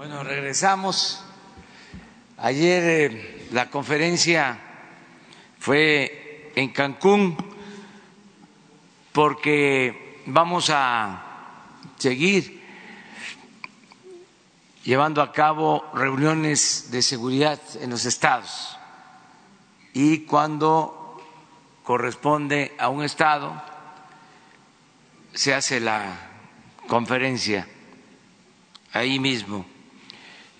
[0.00, 1.22] Bueno, regresamos.
[2.38, 4.58] Ayer eh, la conferencia
[5.58, 7.36] fue en Cancún
[9.12, 11.22] porque vamos a
[11.98, 12.64] seguir
[14.84, 18.78] llevando a cabo reuniones de seguridad en los estados
[19.92, 21.20] y cuando
[21.84, 23.52] corresponde a un estado
[25.34, 26.30] se hace la
[26.88, 27.68] conferencia
[28.94, 29.66] ahí mismo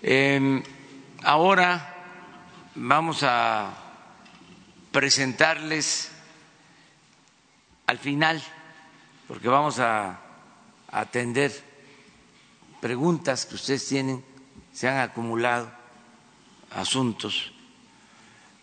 [0.01, 0.63] eh,
[1.23, 1.95] ahora
[2.75, 3.73] vamos a
[4.91, 6.11] presentarles
[7.87, 8.41] al final,
[9.27, 10.19] porque vamos a
[10.91, 11.51] atender
[12.79, 14.23] preguntas que ustedes tienen,
[14.73, 15.71] se han acumulado
[16.71, 17.51] asuntos.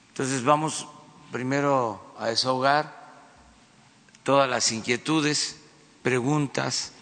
[0.08, 0.88] Entonces vamos
[1.30, 2.98] primero a desahogar
[4.24, 5.60] todas las inquietudes,
[6.02, 6.92] preguntas,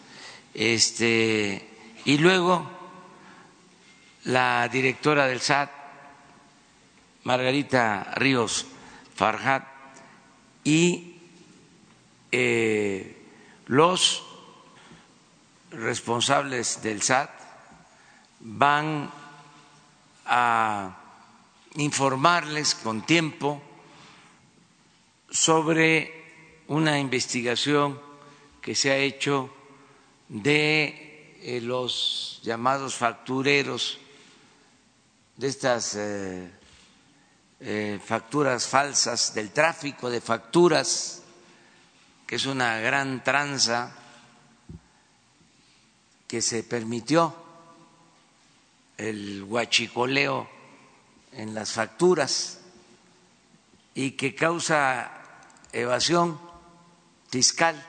[0.55, 1.69] este,
[2.05, 2.76] y luego
[4.27, 5.71] la directora del SAT,
[7.25, 8.67] Margarita Ríos
[9.15, 9.65] Farhat,
[10.65, 11.17] y
[12.33, 13.17] eh,
[13.67, 14.25] los
[15.71, 17.31] responsables del SAT
[18.41, 19.11] van
[20.27, 20.97] a
[21.77, 23.63] informarles con tiempo
[25.31, 28.01] sobre una investigación
[28.61, 29.51] que se ha hecho
[30.29, 34.01] de eh, los llamados factureros
[35.37, 36.51] de estas eh,
[37.61, 41.23] eh, facturas falsas, del tráfico de facturas,
[42.27, 43.93] que es una gran tranza
[46.27, 47.35] que se permitió
[48.97, 50.49] el huachicoleo
[51.33, 52.61] en las facturas
[53.95, 55.11] y que causa
[55.73, 56.41] evasión
[57.31, 57.87] fiscal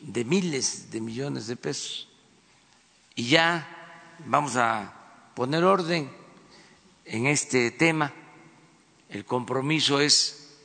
[0.00, 2.08] de miles de millones de pesos.
[3.14, 4.99] Y ya vamos a
[5.40, 6.10] poner orden
[7.06, 8.12] en este tema.
[9.08, 10.58] El compromiso es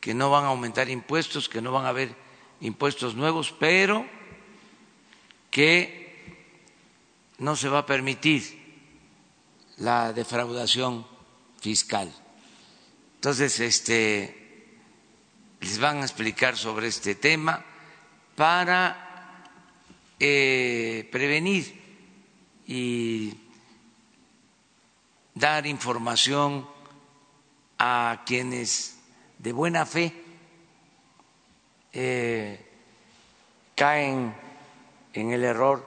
[0.00, 2.16] que no van a aumentar impuestos, que no van a haber
[2.62, 4.06] impuestos nuevos, pero
[5.50, 6.46] que
[7.36, 8.88] no se va a permitir
[9.76, 11.06] la defraudación
[11.60, 12.10] fiscal.
[13.16, 14.78] Entonces, este,
[15.60, 17.62] les van a explicar sobre este tema
[18.34, 19.44] para
[20.18, 21.78] eh, prevenir
[22.66, 23.47] y
[25.38, 26.66] dar información
[27.78, 28.98] a quienes
[29.38, 30.12] de buena fe
[31.92, 32.66] eh,
[33.76, 34.34] caen
[35.12, 35.86] en el error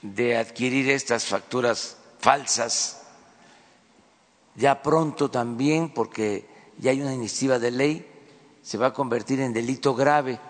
[0.00, 3.02] de adquirir estas facturas falsas.
[4.54, 6.46] Ya pronto también, porque
[6.78, 8.10] ya hay una iniciativa de ley,
[8.62, 10.40] se va a convertir en delito grave,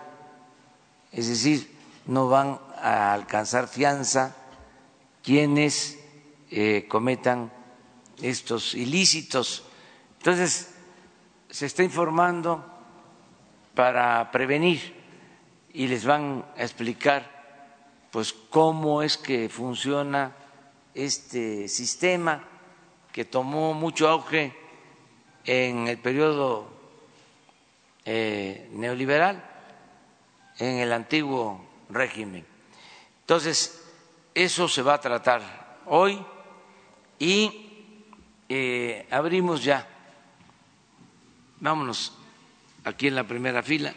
[1.11, 1.69] es decir,
[2.05, 4.35] no van a alcanzar fianza
[5.21, 5.97] quienes
[6.51, 7.51] eh, cometan
[8.21, 9.63] estos ilícitos.
[10.17, 10.75] Entonces,
[11.49, 12.65] se está informando
[13.73, 14.95] para prevenir
[15.73, 17.35] y les van a explicar
[18.11, 20.33] pues cómo es que funciona
[20.93, 22.43] este sistema
[23.11, 24.55] que tomó mucho auge
[25.43, 26.67] en el periodo
[28.05, 29.43] eh, neoliberal,
[30.57, 32.45] en el antiguo régimen.
[33.21, 33.83] Entonces,
[34.33, 36.23] eso se va a tratar hoy
[37.19, 37.64] y
[38.49, 39.87] eh, abrimos ya.
[41.59, 42.13] Vámonos
[42.83, 43.93] aquí en la primera fila.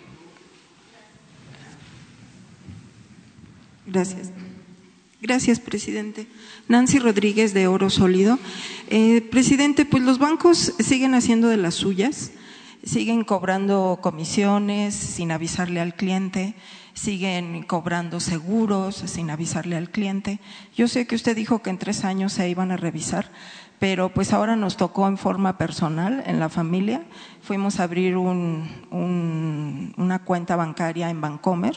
[3.86, 4.30] Gracias.
[5.20, 6.28] Gracias, presidente.
[6.68, 8.38] Nancy Rodríguez de Oro Sólido.
[8.88, 12.30] Eh, presidente, pues los bancos siguen haciendo de las suyas,
[12.84, 16.54] siguen cobrando comisiones sin avisarle al cliente,
[16.94, 20.38] siguen cobrando seguros sin avisarle al cliente.
[20.76, 23.32] Yo sé que usted dijo que en tres años se iban a revisar,
[23.78, 27.02] pero pues ahora nos tocó en forma personal, en la familia.
[27.42, 28.68] Fuimos a abrir una
[30.24, 31.76] cuenta bancaria en Bancomer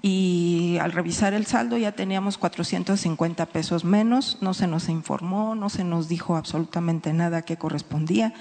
[0.00, 5.68] y al revisar el saldo ya teníamos 450 pesos menos, no se nos informó, no
[5.68, 8.32] se nos dijo absolutamente nada que correspondía.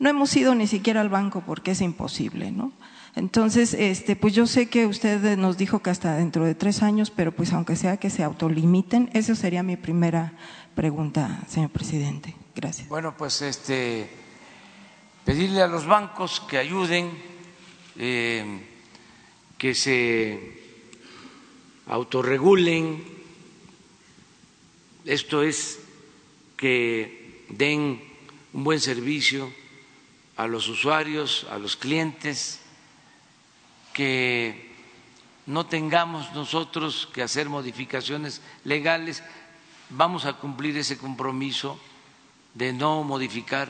[0.00, 2.72] No hemos ido ni siquiera al banco porque es imposible, ¿no?
[3.16, 7.10] Entonces, este, pues yo sé que usted nos dijo que hasta dentro de tres años,
[7.10, 10.34] pero pues aunque sea que se autolimiten, esa sería mi primera
[10.78, 12.36] pregunta, señor presidente.
[12.54, 12.86] Gracias.
[12.88, 14.08] Bueno, pues este,
[15.24, 17.10] pedirle a los bancos que ayuden,
[17.96, 18.64] eh,
[19.58, 20.38] que se
[21.88, 23.02] autorregulen.
[25.04, 25.80] Esto es
[26.56, 28.00] que den
[28.52, 29.52] un buen servicio
[30.36, 32.60] a los usuarios, a los clientes,
[33.92, 34.70] que
[35.46, 39.24] no tengamos nosotros que hacer modificaciones legales
[39.90, 41.78] vamos a cumplir ese compromiso
[42.54, 43.68] de no modificar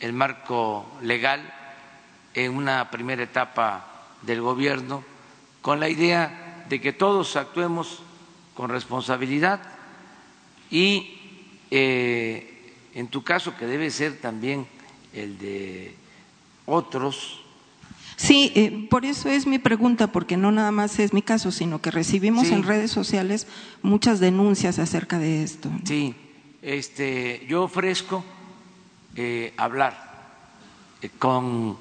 [0.00, 1.52] el marco legal
[2.34, 5.04] en una primera etapa del gobierno,
[5.62, 8.00] con la idea de que todos actuemos
[8.54, 9.60] con responsabilidad
[10.70, 11.18] y
[11.70, 12.58] eh,
[12.94, 14.66] en tu caso, que debe ser también
[15.12, 15.94] el de
[16.66, 17.44] otros,
[18.18, 21.80] Sí, eh, por eso es mi pregunta, porque no nada más es mi caso, sino
[21.80, 23.46] que recibimos en redes sociales
[23.80, 25.70] muchas denuncias acerca de esto.
[25.84, 26.16] Sí,
[26.60, 28.24] este, yo ofrezco
[29.14, 30.34] eh, hablar
[31.00, 31.78] eh, con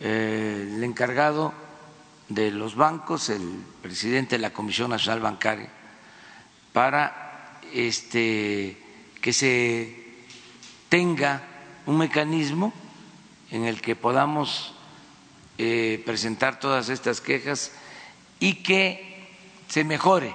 [0.00, 1.54] el encargado
[2.28, 5.70] de los bancos, el presidente de la Comisión Nacional Bancaria,
[6.74, 8.76] para este,
[9.22, 9.94] que se
[10.90, 11.42] tenga
[11.86, 12.74] un mecanismo
[13.50, 14.74] en el que podamos
[15.58, 17.72] eh, presentar todas estas quejas
[18.40, 19.28] y que
[19.68, 20.34] se mejore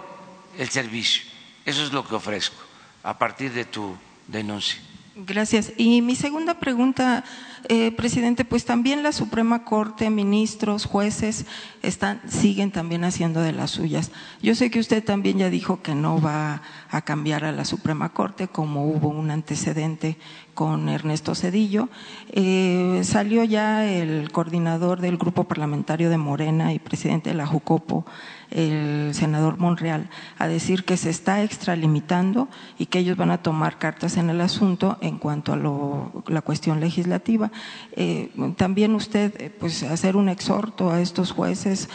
[0.58, 1.24] el servicio.
[1.66, 2.62] Eso es lo que ofrezco
[3.04, 3.96] a partir de tu
[4.28, 4.80] denuncia.
[5.16, 5.74] Gracias.
[5.78, 7.24] Y mi segunda pregunta,
[7.68, 11.46] eh, presidente, pues también la Suprema Corte, ministros, jueces,
[11.82, 14.12] están, siguen también haciendo de las suyas.
[14.42, 18.10] Yo sé que usted también ya dijo que no va a cambiar a la Suprema
[18.10, 20.18] Corte, como hubo un antecedente
[20.60, 21.88] con Ernesto Cedillo.
[22.34, 28.06] Eh, salió ya el coordinador del grupo parlamentario de Morena y presidente de la Jucopo,
[28.52, 33.78] el senador Monreal, a decir que se está extralimitando y que ellos van a tomar
[33.78, 37.49] cartas en el asunto en cuanto a la cuestión legislativa.
[37.94, 41.90] Eh, también usted, eh, pues, hacer un exhorto a estos jueces,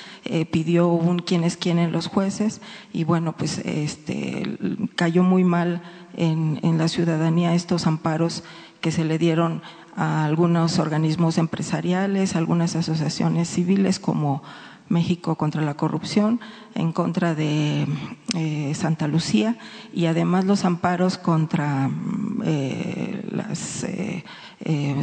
[0.51, 2.61] pidió un quién es quién en los jueces
[2.93, 4.59] y bueno, pues este,
[4.97, 5.83] cayó muy mal
[6.17, 8.43] en, la ciudadanía estos amparos
[8.81, 9.62] que se le dieron
[9.97, 14.43] a algunos organismos empresariales, algunas asociaciones civiles como
[14.89, 16.41] México contra la corrupción,
[16.75, 17.87] en contra de
[18.35, 19.56] eh, Santa Lucía
[19.93, 21.91] y además los amparos contra
[22.45, 24.25] eh, las eh,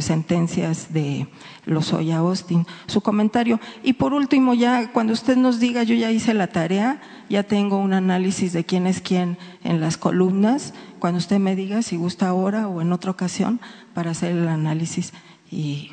[0.00, 1.26] sentencias de
[1.66, 2.66] Lozoya Austin.
[2.86, 3.60] Su comentario.
[3.82, 7.78] Y por último, ya cuando usted nos diga, yo ya hice la tarea, ya tengo
[7.78, 12.28] un análisis de quién es quién en las columnas, cuando usted me diga si gusta
[12.28, 13.60] ahora o en otra ocasión
[13.94, 15.12] para hacer el análisis
[15.50, 15.92] y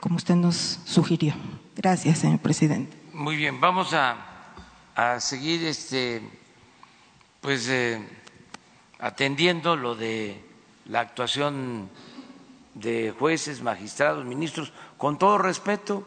[0.00, 1.34] como usted nos sugirió.
[1.76, 2.96] Gracias, señor presidente.
[3.12, 4.16] Muy bien, vamos a,
[5.20, 6.22] seguir este,
[7.40, 8.00] pues, eh,
[8.98, 10.40] atendiendo lo de
[10.86, 11.88] la actuación
[12.74, 16.06] de jueces, magistrados, ministros, con todo respeto,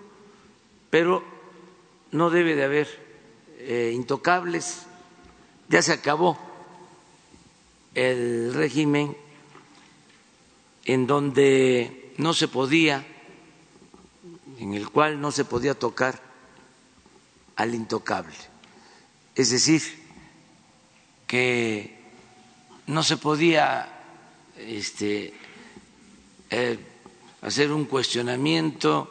[0.90, 1.24] pero
[2.12, 2.88] no debe de haber
[3.60, 4.86] eh, intocables.
[5.70, 6.38] Ya se acabó
[7.96, 9.18] el régimen
[10.86, 13.06] en donde no se podía,
[14.60, 16.22] en el cual no se podía tocar
[17.56, 18.36] al intocable.
[19.36, 19.82] Es decir,
[21.28, 21.98] que
[22.88, 23.90] no se podía
[24.58, 25.34] este,
[26.50, 26.80] eh,
[27.42, 29.10] hacer un cuestionamiento,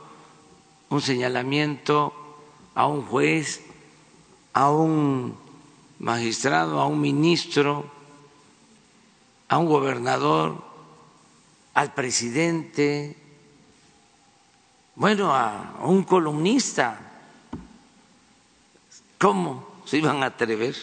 [0.88, 2.12] un señalamiento
[2.74, 3.62] a un juez,
[4.52, 5.36] a un
[5.98, 7.90] magistrado, a un ministro,
[9.48, 10.62] a un gobernador,
[11.74, 13.16] al presidente,
[14.94, 17.00] bueno, a un columnista.
[19.18, 20.74] ¿Cómo se iban a atrever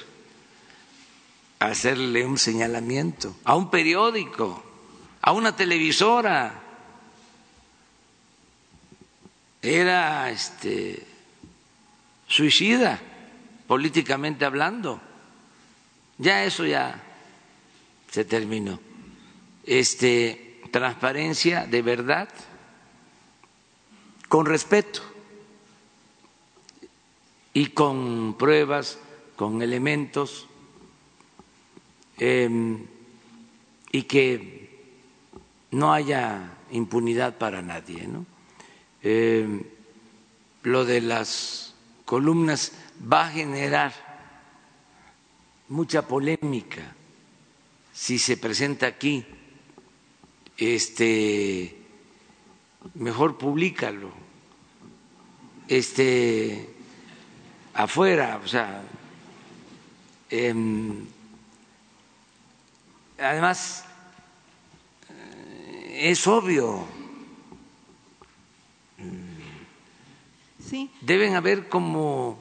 [1.60, 4.64] a hacerle un señalamiento a un periódico,
[5.24, 6.62] a una televisora?
[9.62, 11.08] Era este
[12.28, 13.00] suicida
[13.66, 15.00] políticamente hablando.
[16.18, 17.02] Ya eso ya
[18.12, 18.80] se terminó.
[19.66, 22.28] Este transparencia de verdad
[24.28, 25.02] con respeto
[27.54, 28.98] y con pruebas,
[29.38, 30.48] con elementos,
[32.18, 32.86] em,
[33.92, 34.63] y que
[35.74, 38.08] no haya impunidad para nadie.
[39.02, 39.64] Em,
[40.64, 41.74] lo de las
[42.06, 43.92] columnas va a generar
[45.70, 46.96] mucha polémica
[47.92, 49.26] si se presenta aquí.
[50.58, 51.76] Este,
[52.94, 54.12] mejor públicalo.
[55.68, 56.70] Este,
[57.74, 58.84] afuera, o sea,
[60.30, 61.08] em,
[63.18, 63.93] además eh,
[65.94, 66.86] es obvio.
[70.70, 70.90] Sí.
[71.02, 72.40] Deben haber como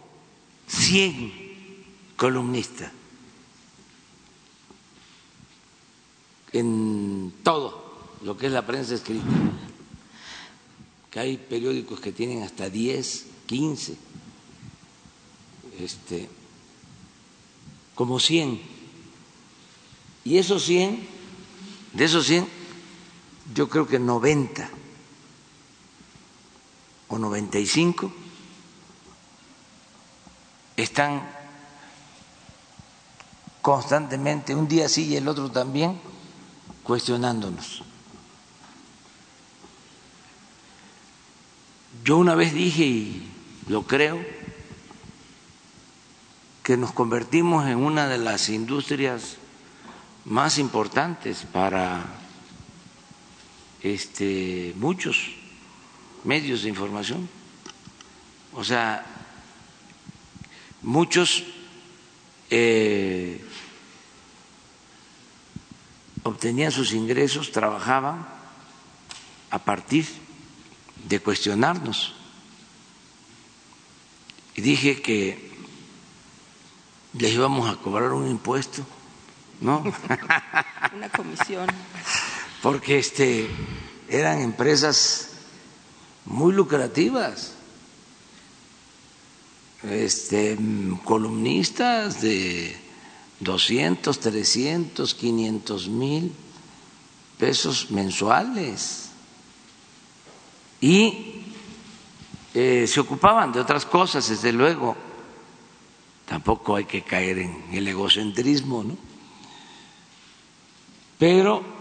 [0.66, 1.32] 100
[2.16, 2.90] columnistas
[6.52, 9.26] en todo lo que es la prensa escrita.
[11.10, 13.96] Que hay periódicos que tienen hasta 10, 15
[15.78, 16.28] este,
[17.94, 18.60] como 100
[20.24, 21.06] Y esos 100,
[21.94, 22.61] de esos 100,
[23.54, 24.68] yo creo que 90
[27.08, 28.12] o 95
[30.76, 31.28] están
[33.60, 36.00] constantemente, un día sí y el otro también,
[36.82, 37.82] cuestionándonos.
[42.04, 43.30] Yo una vez dije, y
[43.68, 44.18] lo creo,
[46.62, 49.36] que nos convertimos en una de las industrias
[50.24, 52.21] más importantes para
[53.82, 55.32] este, muchos
[56.24, 57.28] medios de información.
[58.54, 59.04] O sea,
[60.82, 61.44] muchos
[62.50, 63.44] eh,
[66.22, 68.26] obtenían sus ingresos, trabajaban
[69.50, 70.06] a partir
[71.08, 72.14] de cuestionarnos.
[74.54, 75.50] Y dije que
[77.14, 78.86] les íbamos a cobrar un impuesto,
[79.60, 79.82] ¿no?
[80.94, 81.66] Una comisión.
[82.62, 83.50] Porque este
[84.08, 85.30] eran empresas
[86.24, 87.54] muy lucrativas.
[89.82, 90.56] Este,
[91.04, 92.76] columnistas de
[93.40, 96.32] 200, 300, 500 mil
[97.36, 99.10] pesos mensuales.
[100.80, 101.42] Y
[102.54, 104.96] eh, se ocupaban de otras cosas, desde luego.
[106.26, 108.96] Tampoco hay que caer en el egocentrismo, ¿no?
[111.18, 111.71] Pero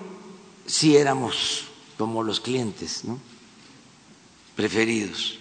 [0.65, 1.65] sí éramos
[1.98, 3.20] como los clientes, ¿no?
[4.56, 5.39] Preferidos.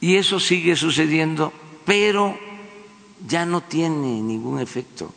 [0.00, 1.52] Y eso sigue sucediendo,
[1.84, 2.38] pero
[3.26, 5.12] ya no tiene ningún efecto.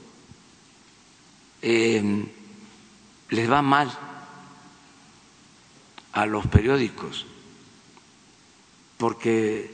[1.62, 2.27] Em,
[3.29, 3.91] les va mal
[6.12, 7.25] a los periódicos
[8.98, 9.69] porque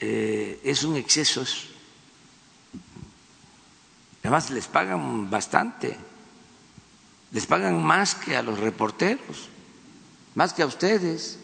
[0.00, 1.44] eh, es un exceso.
[4.22, 5.96] Además les pagan bastante,
[7.32, 9.48] les pagan más que a los reporteros,
[10.34, 11.38] más que a ustedes.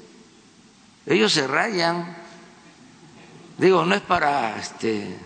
[1.07, 2.17] Ellos se rayan.
[3.59, 5.17] Digo, no es para este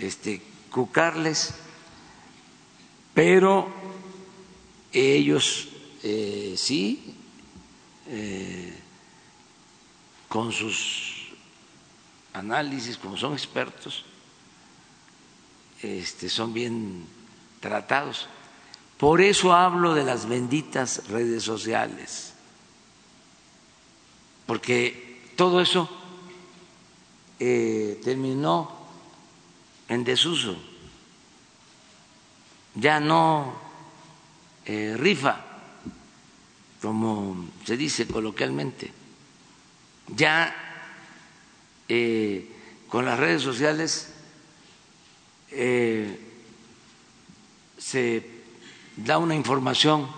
[0.00, 1.54] este, cucarles,
[3.14, 3.68] pero
[4.92, 5.68] ellos
[6.02, 7.14] eh, sí,
[8.06, 8.78] eh,
[10.28, 11.32] con sus
[12.32, 14.04] análisis, como son expertos,
[15.82, 17.06] este, son bien
[17.60, 18.28] tratados.
[18.98, 22.34] Por eso hablo de las benditas redes sociales,
[24.44, 25.88] porque todo eso
[27.38, 28.72] eh, terminó
[29.88, 30.56] en desuso,
[32.74, 33.54] ya no
[34.66, 35.44] eh, rifa,
[36.82, 38.90] como se dice coloquialmente,
[40.08, 40.52] ya
[41.88, 42.50] eh,
[42.88, 44.12] con las redes sociales
[47.78, 48.37] se
[49.04, 50.08] da una información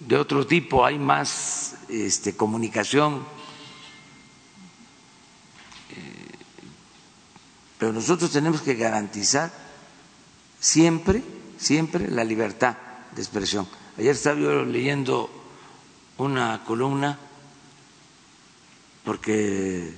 [0.00, 3.24] de otro tipo, hay más este, comunicación
[7.80, 9.50] Pero nosotros tenemos que garantizar
[10.60, 11.22] siempre,
[11.56, 12.76] siempre la libertad
[13.16, 13.66] de expresión.
[13.96, 15.30] Ayer estaba yo leyendo
[16.18, 17.18] una columna
[19.02, 19.94] porque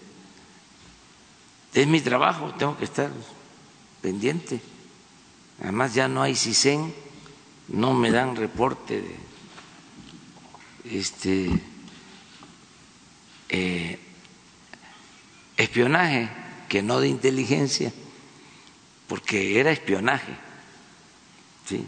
[1.74, 3.10] es mi trabajo, tengo que estar
[4.00, 4.62] pendiente.
[5.60, 6.94] Además ya no hay CISEN,
[7.72, 9.16] no me dan reporte de
[10.98, 11.50] este
[13.48, 13.98] eh,
[15.56, 16.28] espionaje
[16.68, 17.92] que no de inteligencia,
[19.08, 20.32] porque era espionaje,
[21.66, 21.86] ¿sí?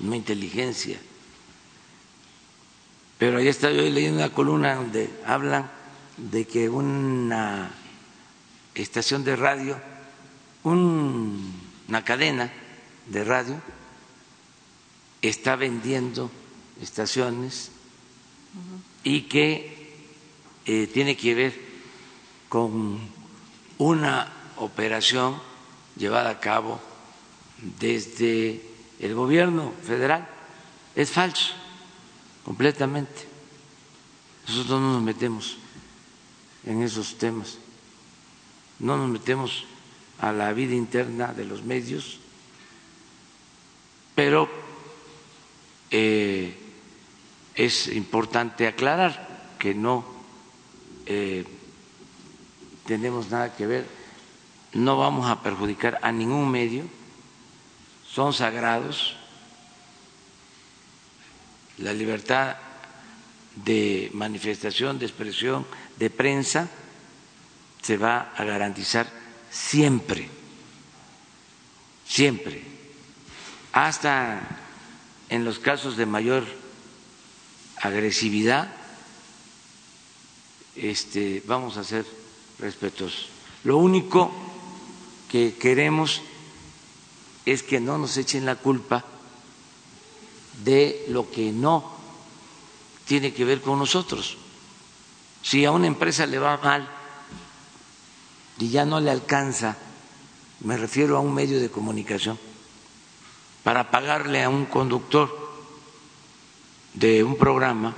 [0.00, 0.98] no inteligencia.
[3.18, 5.70] Pero ahí estaba yo leyendo una columna donde hablan
[6.16, 7.70] de que una
[8.74, 9.80] estación de radio,
[10.62, 12.52] una cadena
[13.06, 13.60] de radio,
[15.28, 16.30] está vendiendo
[16.80, 17.70] estaciones
[19.02, 19.94] y que
[20.66, 21.60] eh, tiene que ver
[22.48, 22.98] con
[23.78, 25.40] una operación
[25.96, 26.80] llevada a cabo
[27.80, 28.62] desde
[29.00, 30.28] el gobierno federal.
[30.94, 31.54] Es falso,
[32.44, 33.26] completamente.
[34.46, 35.56] Nosotros no nos metemos
[36.66, 37.58] en esos temas,
[38.78, 39.64] no nos metemos
[40.20, 42.18] a la vida interna de los medios,
[44.14, 44.63] pero
[45.90, 46.54] eh,
[47.54, 50.04] es importante aclarar que no
[51.06, 51.44] eh,
[52.86, 53.86] tenemos nada que ver,
[54.72, 56.84] no vamos a perjudicar a ningún medio,
[58.06, 59.16] son sagrados,
[61.78, 62.56] la libertad
[63.56, 66.68] de manifestación, de expresión, de prensa,
[67.82, 69.06] se va a garantizar
[69.50, 70.28] siempre,
[72.06, 72.62] siempre.
[73.72, 74.63] hasta
[75.34, 76.44] en los casos de mayor
[77.82, 78.72] agresividad,
[80.76, 82.06] este, vamos a ser
[82.60, 83.26] respetuosos.
[83.64, 84.30] Lo único
[85.28, 86.22] que queremos
[87.44, 89.04] es que no nos echen la culpa
[90.62, 91.92] de lo que no
[93.04, 94.36] tiene que ver con nosotros.
[95.42, 96.88] Si a una empresa le va mal
[98.60, 99.76] y ya no le alcanza,
[100.60, 102.38] me refiero a un medio de comunicación,
[103.64, 105.32] para pagarle a un conductor
[106.92, 107.96] de un programa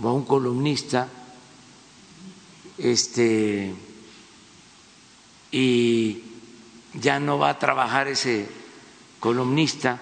[0.00, 1.08] o a un columnista,
[2.76, 3.74] este,
[5.50, 6.22] y
[6.94, 8.48] ya no va a trabajar ese
[9.18, 9.98] columnista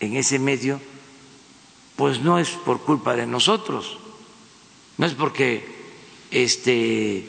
[0.00, 0.80] en ese medio,
[1.94, 3.98] pues no es por culpa de nosotros,
[4.96, 5.62] no es porque
[6.30, 7.28] este,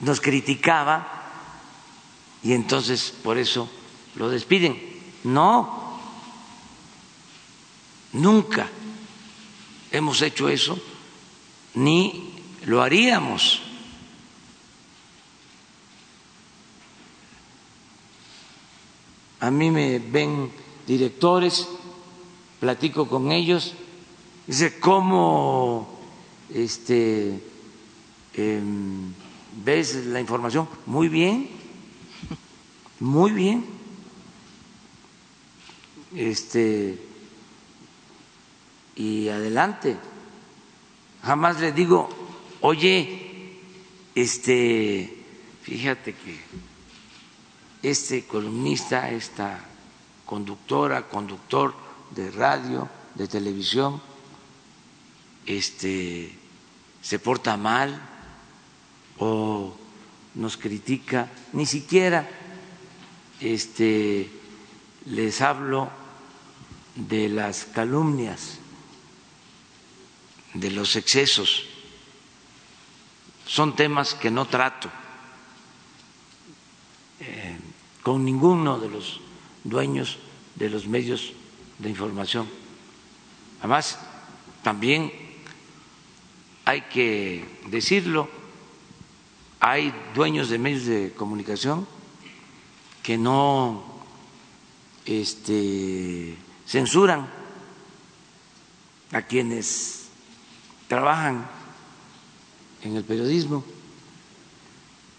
[0.00, 1.30] nos criticaba
[2.42, 3.70] y entonces por eso
[4.16, 4.80] lo despiden.
[5.24, 5.98] No,
[8.12, 8.68] nunca
[9.90, 10.78] hemos hecho eso,
[11.74, 12.32] ni
[12.64, 13.60] lo haríamos.
[19.40, 20.50] A mí me ven
[20.86, 21.68] directores,
[22.60, 23.74] platico con ellos,
[24.46, 25.98] dice, ¿cómo
[26.54, 27.42] este,
[28.34, 29.12] em,
[29.64, 30.68] ves la información?
[30.86, 31.48] Muy bien,
[33.00, 33.81] muy bien.
[36.14, 36.98] Este
[38.96, 39.96] y adelante.
[41.22, 42.08] Jamás le digo,
[42.60, 43.58] "Oye,
[44.14, 45.24] este,
[45.62, 46.38] fíjate que
[47.82, 49.58] este columnista, esta
[50.26, 51.74] conductora, conductor
[52.14, 54.00] de radio, de televisión,
[55.46, 56.38] este
[57.00, 58.00] se porta mal
[59.18, 59.74] o
[60.34, 62.28] nos critica, ni siquiera
[63.40, 64.30] este,
[65.06, 65.90] les hablo
[66.94, 68.58] de las calumnias,
[70.54, 71.64] de los excesos.
[73.46, 74.90] Son temas que no trato
[77.20, 77.56] eh,
[78.02, 79.20] con ninguno de los
[79.64, 80.18] dueños
[80.54, 81.32] de los medios
[81.78, 82.48] de información.
[83.60, 83.98] Además,
[84.62, 85.12] también
[86.64, 88.28] hay que decirlo,
[89.60, 91.86] hay dueños de medios de comunicación
[93.02, 93.84] que no
[95.04, 96.36] este,
[96.72, 97.28] censuran
[99.12, 100.06] a quienes
[100.88, 101.46] trabajan
[102.80, 103.62] en el periodismo,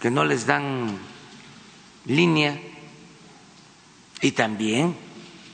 [0.01, 0.97] que no les dan
[2.07, 2.59] línea
[4.19, 4.97] y también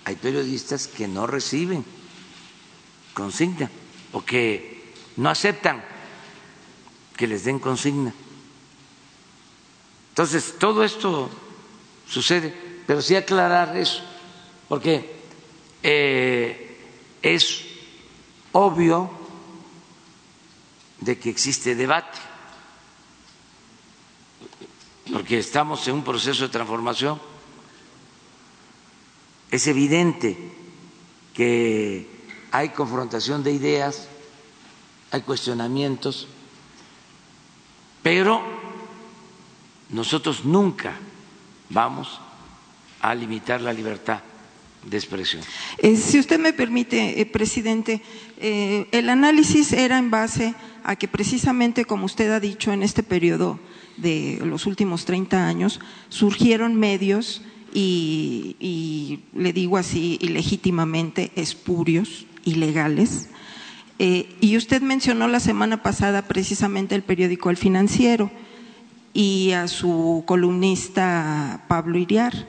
[0.05, 1.83] hay periodistas que no reciben
[3.13, 3.69] consigna
[4.13, 5.83] o que no aceptan
[7.17, 8.13] que les den consigna.
[10.11, 11.29] Entonces, todo esto
[12.07, 12.55] sucede,
[12.87, 14.01] pero sí aclarar eso,
[14.69, 15.18] porque
[15.83, 16.77] eh,
[17.21, 17.65] es
[18.51, 19.09] obvio
[20.99, 22.19] de que existe debate,
[25.11, 27.19] porque estamos en un proceso de transformación.
[29.51, 30.37] Es evidente
[31.33, 32.07] que
[32.51, 34.07] hay confrontación de ideas,
[35.11, 36.27] hay cuestionamientos,
[38.03, 38.43] pero
[39.89, 40.93] nosotros nunca
[41.69, 42.19] vamos
[43.01, 44.21] a limitar la libertad
[45.79, 48.01] Eh, si usted me permite, eh, presidente,
[48.37, 53.03] eh, el análisis era en base a que precisamente, como usted ha dicho, en este
[53.03, 53.59] periodo
[53.97, 57.41] de los últimos 30 años, surgieron medios
[57.73, 63.29] y, y le digo así, ilegítimamente, espurios, ilegales.
[63.99, 68.31] y usted mencionó la semana pasada precisamente el periódico El Financiero
[69.13, 72.47] y a su columnista Pablo Iriar.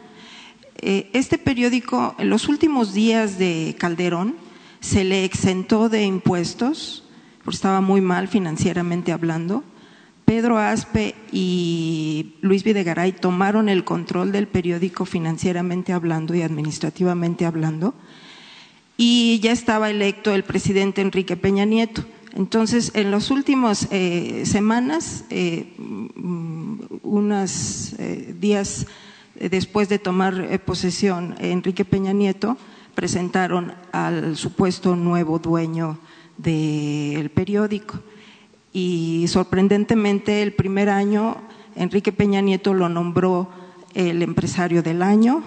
[0.82, 4.34] Eh, este periódico, en los últimos días de Calderón,
[4.80, 7.04] se le exentó de impuestos,
[7.44, 9.62] porque estaba muy mal financieramente hablando.
[10.24, 17.94] Pedro Aspe y Luis Videgaray tomaron el control del periódico financieramente hablando y administrativamente hablando,
[18.96, 22.04] y ya estaba electo el presidente Enrique Peña Nieto.
[22.32, 25.74] Entonces, en las últimas eh, semanas, eh,
[27.02, 28.86] unos eh, días
[29.40, 32.56] después de tomar posesión Enrique Peña Nieto,
[32.94, 35.98] presentaron al supuesto nuevo dueño
[36.36, 37.98] del periódico.
[38.72, 41.36] Y sorprendentemente, el primer año,
[41.74, 43.48] Enrique Peña Nieto lo nombró
[43.94, 45.42] el empresario del año,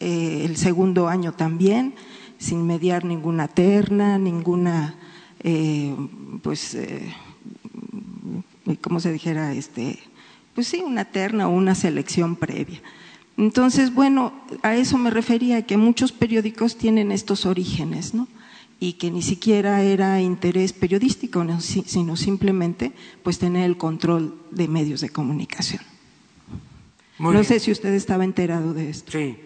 [0.00, 1.94] el segundo año también,
[2.38, 4.94] sin mediar ninguna terna, ninguna
[5.42, 5.94] eh,
[6.42, 7.14] pues, eh,
[8.98, 9.98] se dijera, este,
[10.60, 12.82] pues sí, una terna o una selección previa.
[13.38, 18.28] Entonces, bueno, a eso me refería, que muchos periódicos tienen estos orígenes, ¿no?
[18.78, 22.92] y que ni siquiera era interés periodístico, sino simplemente
[23.22, 25.82] pues tener el control de medios de comunicación.
[27.18, 29.12] no sé si usted estaba enterado de esto.
[29.12, 29.38] Sí,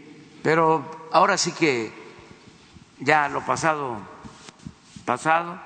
[0.43, 1.93] pero ahora sí que
[2.99, 3.99] ya lo pasado,
[5.05, 5.61] pasado,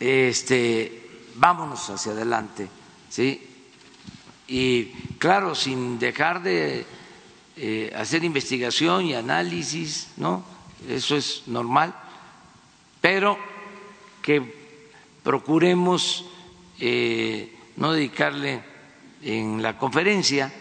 [0.00, 2.70] este, vámonos hacia adelante,
[3.14, 3.40] ¿sí?
[4.48, 4.86] Y
[5.18, 6.84] claro, sin dejar de
[7.56, 10.44] eh, hacer investigación y análisis, ¿no?
[10.88, 11.94] eso es normal,
[13.00, 13.38] pero
[14.20, 14.42] que
[15.22, 16.24] procuremos
[16.80, 18.64] eh, no dedicarle
[19.22, 20.52] en la conferencia,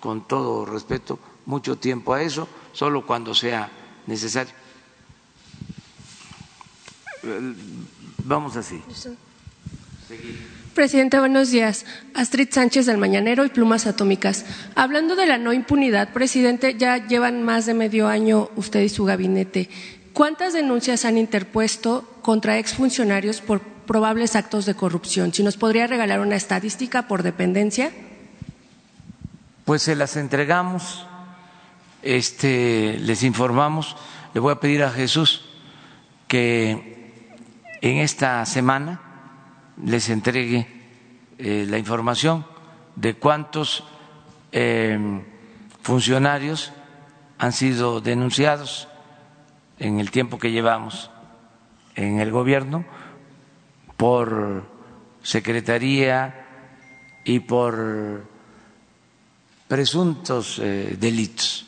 [0.00, 3.70] con todo respeto, mucho tiempo a eso, solo cuando sea
[4.06, 4.54] necesario.
[8.24, 8.80] Vamos así.
[10.76, 11.86] Presidente, buenos días.
[12.12, 14.44] Astrid Sánchez del Mañanero y Plumas Atómicas.
[14.74, 19.06] Hablando de la no impunidad, presidente, ya llevan más de medio año usted y su
[19.06, 19.70] gabinete.
[20.12, 25.32] ¿Cuántas denuncias han interpuesto contra exfuncionarios por probables actos de corrupción?
[25.32, 27.90] Si nos podría regalar una estadística por dependencia.
[29.64, 31.06] Pues se las entregamos,
[32.02, 33.96] este, les informamos.
[34.34, 35.46] Le voy a pedir a Jesús
[36.28, 37.14] que
[37.80, 39.05] en esta semana
[39.82, 40.66] les entregue
[41.38, 42.46] eh, la información
[42.94, 43.84] de cuántos
[44.52, 44.98] eh,
[45.82, 46.72] funcionarios
[47.38, 48.88] han sido denunciados
[49.78, 51.10] en el tiempo que llevamos
[51.94, 52.84] en el gobierno
[53.96, 54.64] por
[55.22, 56.46] secretaría
[57.24, 58.24] y por
[59.68, 61.66] presuntos eh, delitos.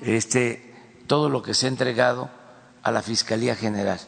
[0.00, 0.74] Este,
[1.06, 2.30] todo lo que se ha entregado
[2.82, 4.00] a la Fiscalía General.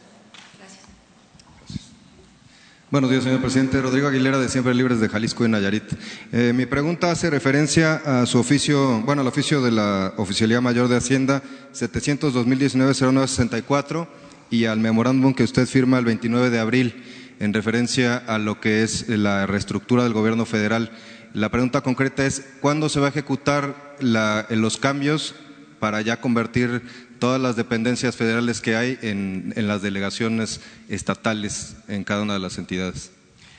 [2.95, 3.81] Buenos días, señor presidente.
[3.81, 5.83] Rodrigo Aguilera, de Siempre Libres de Jalisco y Nayarit.
[6.31, 10.87] Eh, mi pregunta hace referencia a su oficio, bueno, al oficio de la Oficialía Mayor
[10.87, 14.07] de Hacienda 700-2019-0964
[14.49, 17.03] y al memorándum que usted firma el 29 de abril
[17.41, 20.93] en referencia a lo que es la reestructura del gobierno federal.
[21.33, 25.35] La pregunta concreta es, ¿cuándo se va a ejecutar los cambios
[25.81, 26.81] para ya convertir
[27.19, 32.57] todas las dependencias federales que hay en, las delegaciones estatales en cada una de las
[32.57, 33.11] entidades.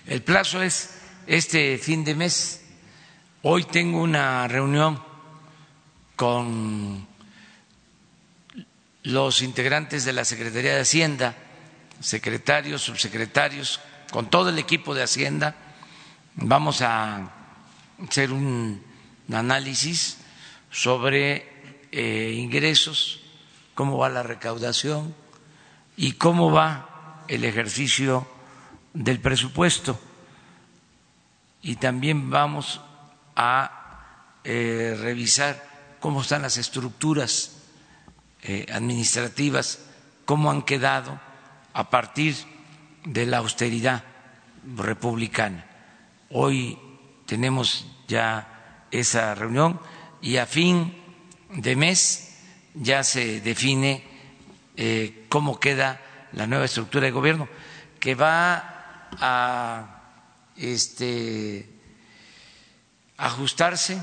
[0.07, 0.91] El plazo es
[1.27, 2.63] este fin de mes.
[3.43, 5.03] Hoy tengo una reunión
[6.15, 7.07] con
[9.03, 11.37] los integrantes de la Secretaría de Hacienda,
[12.01, 15.55] secretarios, subsecretarios, con todo el equipo de Hacienda.
[16.35, 17.33] Vamos a
[18.07, 18.83] hacer un
[19.33, 20.19] análisis
[20.71, 21.49] sobre
[21.93, 23.21] eh, ingresos
[23.77, 25.15] cómo va la recaudación
[25.99, 28.27] y cómo va el ejercicio
[28.95, 30.01] del presupuesto.
[31.61, 32.81] Y también vamos
[33.37, 35.63] a eh, revisar
[36.01, 37.59] cómo están las estructuras
[38.43, 39.81] eh, administrativas,
[40.25, 41.21] cómo han quedado
[41.75, 42.35] a partir
[43.05, 44.03] de la austeridad
[44.75, 45.67] republicana.
[46.31, 46.79] Hoy
[47.27, 49.79] tenemos ya esa reunión
[50.23, 50.97] y a fin
[51.51, 52.26] de mes
[52.77, 54.05] ya se define
[54.77, 56.01] eh, cómo queda
[56.33, 57.49] la nueva estructura de gobierno,
[57.99, 60.03] que va a
[60.57, 61.69] este,
[63.17, 64.03] ajustarse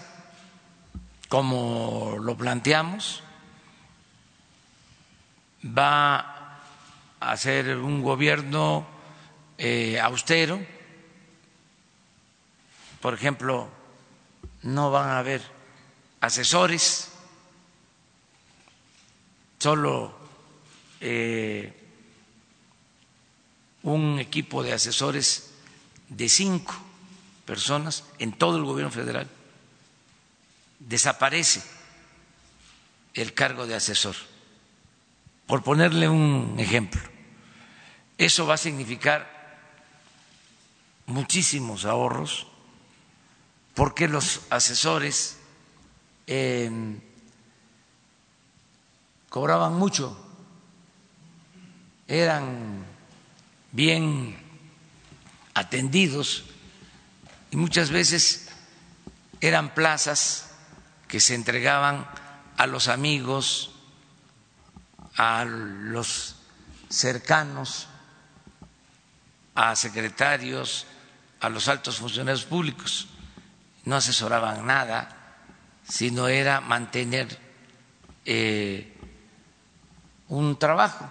[1.30, 3.24] como lo planteamos,
[5.66, 6.60] va
[7.20, 8.86] a ser un gobierno
[9.58, 10.60] eh, austero,
[13.02, 13.70] por ejemplo,
[14.64, 15.42] no van a haber
[16.22, 17.13] asesores
[19.64, 20.14] solo
[21.00, 21.72] eh,
[23.84, 25.54] un equipo de asesores
[26.10, 26.76] de cinco
[27.46, 29.30] personas en todo el gobierno federal.
[30.80, 31.64] Desaparece
[33.14, 34.18] el cargo de asesor.
[35.48, 37.02] Por ponerle un ejemplo,
[38.18, 39.32] eso va a significar
[41.06, 42.48] muchísimos ahorros
[43.76, 45.38] porque los asesores
[49.34, 50.16] cobraban mucho,
[52.08, 52.86] eran
[53.72, 54.38] bien
[55.56, 56.44] atendidos
[57.50, 58.50] y muchas veces
[59.42, 60.52] eran plazas
[61.08, 62.08] que se entregaban
[62.58, 63.72] a los amigos,
[65.18, 66.36] a los
[66.90, 67.88] cercanos,
[69.56, 70.86] a secretarios,
[71.40, 73.08] a los altos funcionarios públicos.
[73.86, 75.40] No asesoraban nada,
[75.84, 77.36] sino era mantener
[78.26, 78.93] eh,
[80.34, 81.06] un trabajo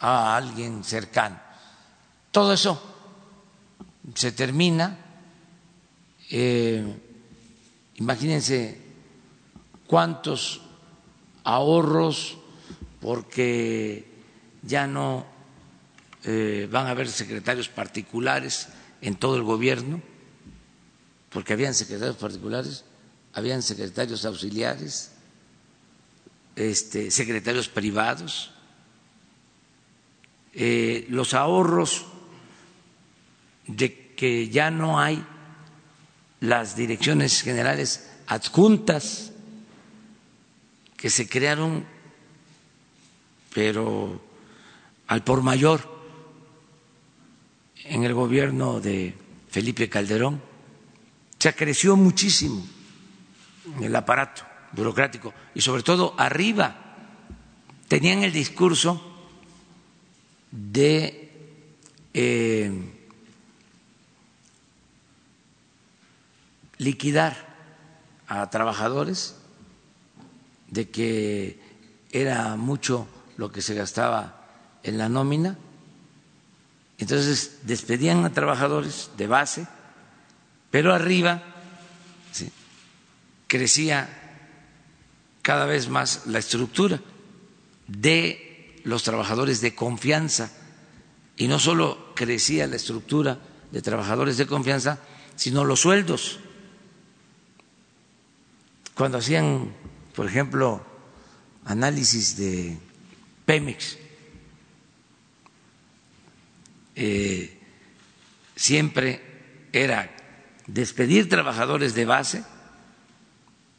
[0.00, 1.38] a alguien cercano.
[2.30, 2.80] Todo eso
[4.14, 4.96] se termina
[6.30, 6.84] eh,
[7.98, 8.78] Imagínense
[9.88, 10.62] cuántos
[11.42, 12.38] ahorros
[13.00, 14.06] porque
[14.62, 15.26] ya no
[16.22, 18.68] eh, van a haber secretarios particulares
[19.00, 20.00] en todo el gobierno,
[21.30, 22.84] porque habían secretarios particulares,
[23.34, 25.10] habían secretarios auxiliares,
[26.58, 28.50] este, secretarios privados,
[30.54, 32.04] eh, los ahorros
[33.68, 35.24] de que ya no hay
[36.40, 39.32] las direcciones generales adjuntas
[40.96, 41.84] que se crearon,
[43.54, 44.20] pero
[45.06, 45.96] al por mayor
[47.84, 49.14] en el gobierno de
[49.48, 50.42] Felipe Calderón,
[51.38, 52.66] se creció muchísimo
[53.80, 54.47] el aparato
[54.78, 55.34] burocrático.
[55.54, 56.76] Y sobre todo arriba
[57.88, 59.02] tenían el discurso
[60.50, 61.30] de
[62.14, 62.72] eh,
[66.78, 67.48] liquidar
[68.28, 69.36] a trabajadores,
[70.68, 71.60] de que
[72.12, 74.46] era mucho lo que se gastaba
[74.82, 75.56] en la nómina,
[76.98, 79.66] entonces despedían a trabajadores de base,
[80.70, 81.42] pero arriba
[83.46, 84.27] crecía
[85.48, 87.00] cada vez más la estructura
[87.86, 90.52] de los trabajadores de confianza.
[91.38, 93.38] Y no solo crecía la estructura
[93.72, 94.98] de trabajadores de confianza,
[95.36, 96.38] sino los sueldos.
[98.92, 99.72] Cuando hacían,
[100.14, 100.84] por ejemplo,
[101.64, 102.76] análisis de
[103.46, 103.96] Pemex,
[106.94, 107.58] eh,
[108.54, 109.22] siempre
[109.72, 110.14] era
[110.66, 112.44] despedir trabajadores de base,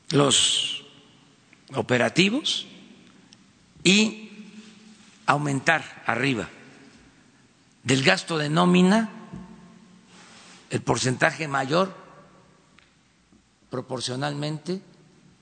[0.10, 0.79] los
[1.76, 2.68] operativos
[3.84, 4.30] y
[5.26, 6.50] aumentar arriba
[7.84, 9.10] del gasto de nómina
[10.70, 11.96] el porcentaje mayor
[13.70, 14.82] proporcionalmente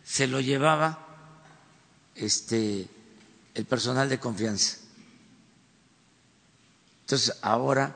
[0.03, 1.05] se lo llevaba
[2.15, 2.87] este,
[3.53, 4.77] el personal de confianza.
[7.01, 7.95] Entonces, ahora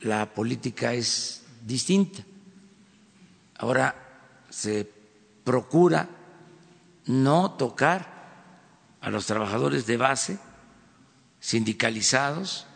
[0.00, 2.22] la política es distinta.
[3.58, 3.94] Ahora
[4.50, 4.90] se
[5.44, 6.08] procura
[7.06, 8.16] no tocar
[9.00, 10.38] a los trabajadores de base
[11.40, 12.66] sindicalizados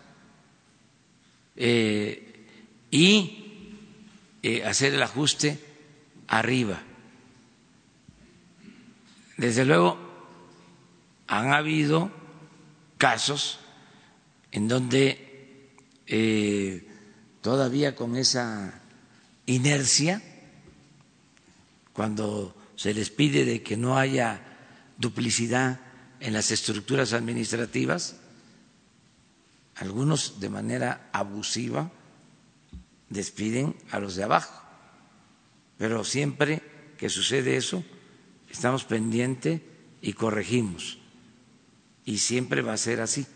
[1.57, 2.47] eh,
[2.91, 3.75] y
[4.43, 5.59] eh, hacer el ajuste
[6.29, 6.81] arriba.
[9.37, 9.99] Desde luego,
[11.27, 12.11] han habido
[12.99, 13.59] casos
[14.53, 15.71] en donde
[16.07, 16.87] eh,
[17.41, 18.81] todavía con esa
[19.47, 20.23] inercia,
[21.93, 24.41] cuando se les pide de que no haya
[24.97, 25.81] duplicidad
[26.19, 28.17] en las estructuras administrativas,
[29.77, 31.93] algunos de manera abusiva
[33.11, 34.65] despiden a los de abajo,
[35.77, 36.63] pero siempre
[36.97, 37.85] que sucede eso,
[38.49, 39.61] estamos pendientes
[40.01, 40.97] y corregimos.
[42.07, 43.27] Y siempre va a ser así.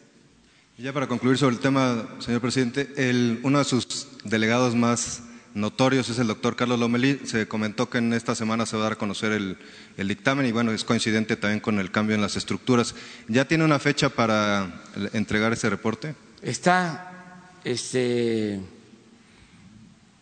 [0.78, 5.22] Ya para concluir sobre el tema, señor presidente, el, uno de sus delegados más
[5.54, 7.20] notorios es el doctor Carlos Lomelí.
[7.24, 9.58] Se comentó que en esta semana se va a dar a conocer el,
[9.96, 12.94] dictamen y bueno, es coincidente también con el cambio en las estructuras.
[13.28, 16.14] ¿Ya tiene una fecha para entregar ese reporte?
[16.42, 18.60] Está este,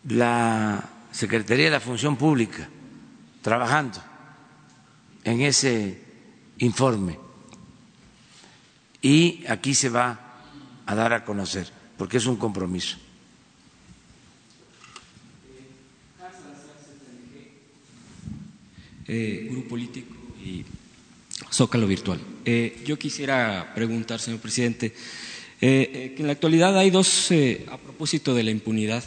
[0.07, 2.69] la Secretaría de la Función Pública
[3.41, 4.01] trabajando
[5.23, 6.01] en ese
[6.59, 7.19] informe
[9.01, 10.19] y aquí se va
[10.85, 12.97] a dar a conocer, porque es un compromiso.
[19.07, 20.13] Eh, grupo político
[20.43, 20.63] y
[21.51, 22.19] Zócalo Virtual.
[22.45, 24.93] Eh, yo quisiera preguntar, señor presidente,
[25.61, 27.29] eh, que en la actualidad hay dos,
[27.69, 29.03] a propósito de la impunidad,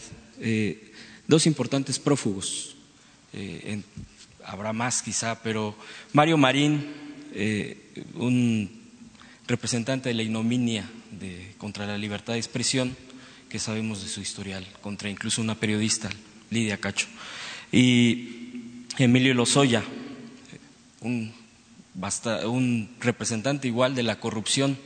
[1.27, 2.77] dos importantes prófugos
[4.47, 5.75] habrá más quizá, pero
[6.13, 6.87] Mario Marín,
[7.35, 8.71] eh, un
[9.47, 12.97] representante de la ignominia de, contra la libertad de expresión,
[13.49, 16.11] que sabemos de su historial, contra incluso una periodista,
[16.51, 17.07] Lidia Cacho,
[17.73, 18.46] y
[18.99, 19.83] Emilio Lozoya,
[21.01, 21.35] un,
[22.99, 24.79] representante igual de la corrupción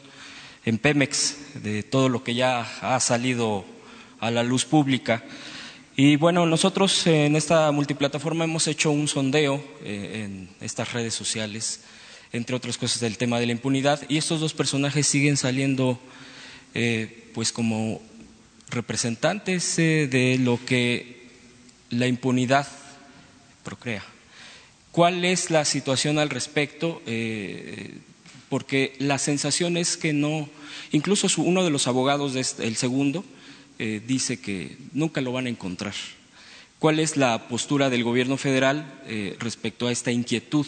[0.64, 3.64] en Pemex, de todo lo que ya ha salido
[4.18, 5.22] a la luz pública.
[5.96, 11.82] Y bueno, nosotros en esta multiplataforma hemos hecho un sondeo eh, en estas redes sociales,
[12.32, 16.00] entre otras cosas del tema de la impunidad, y estos dos personajes siguen saliendo
[16.74, 18.02] eh, pues como
[18.70, 21.28] representantes eh, de lo que
[21.90, 22.66] la impunidad
[23.62, 24.04] procrea.
[24.92, 27.00] ¿Cuál es la situación al respecto?
[28.48, 30.50] porque la sensación es que no,
[30.90, 33.24] incluso uno de los abogados del este, segundo,
[33.78, 35.94] eh, dice que nunca lo van a encontrar.
[36.80, 40.66] ¿Cuál es la postura del Gobierno federal eh, respecto a esta inquietud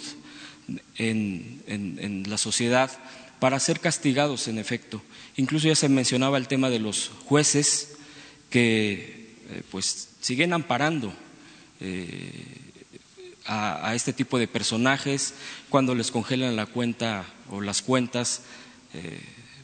[0.97, 2.91] en, la sociedad
[3.41, 5.03] para ser castigados, en efecto?
[5.37, 7.97] Incluso ya se mencionaba el tema de los jueces
[8.49, 11.13] que eh, pues siguen amparando
[11.81, 12.72] eh,
[13.47, 15.35] a, este tipo de personajes
[15.69, 18.43] cuando les congelan la cuenta o las cuentas.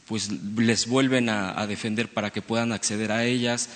[0.07, 3.69] pues les vuelven a, defender para que puedan acceder a ellas.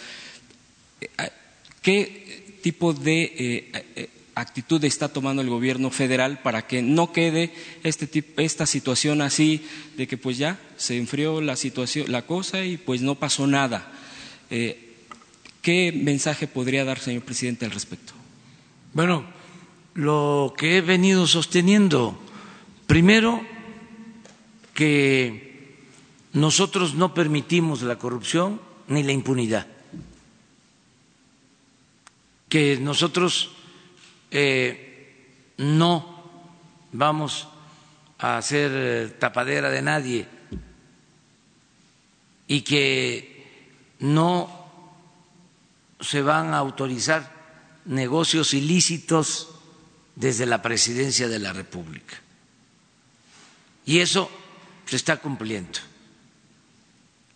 [1.83, 7.53] ¿Qué tipo de eh, eh, actitud está tomando el gobierno federal para que no quede
[7.83, 12.77] este esta situación así de que pues ya se enfrió la situación, la cosa y
[12.77, 13.93] pues no pasó nada.
[14.51, 14.89] Eh,
[15.61, 18.15] ¿Qué mensaje podría dar, señor presidente, al respecto?
[18.95, 19.25] Bueno,
[19.95, 22.19] lo que he venido sosteniendo,
[22.87, 23.41] primero,
[24.75, 25.77] que
[26.33, 29.67] nosotros no permitimos la corrupción ni la impunidad.
[32.49, 33.51] Que nosotros
[34.31, 36.25] eh, no
[36.93, 37.49] vamos
[38.19, 40.29] a hacer eh, tapadera de nadie.
[42.49, 44.49] Y que no
[46.01, 47.31] se van a autorizar
[47.85, 49.52] negocios ilícitos
[50.15, 52.17] desde la presidencia de la República.
[53.85, 54.31] Y eso
[54.87, 55.81] se está cumpliendo.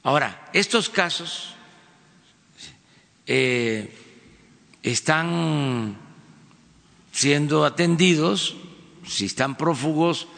[0.02, 1.54] Ahora, estos casos
[3.26, 3.92] eh,
[4.82, 5.96] están
[7.12, 8.56] siendo atendidos,
[9.06, 10.28] si están prófugos,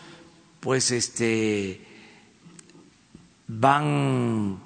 [0.61, 1.85] pues este
[3.47, 4.59] van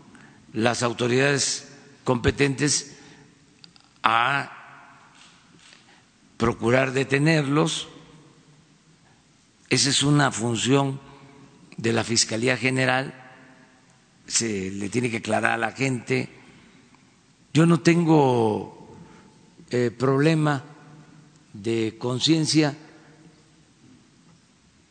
[0.52, 1.68] las autoridades
[2.04, 2.96] competentes
[4.02, 4.62] a
[6.42, 7.87] procurar detenerlos.
[9.70, 10.98] Esa es una función
[11.76, 13.14] de la Fiscalía General,
[14.26, 16.28] se le tiene que aclarar a la gente.
[17.55, 18.96] Yo no tengo
[19.70, 20.64] eh, problema
[21.52, 22.76] de conciencia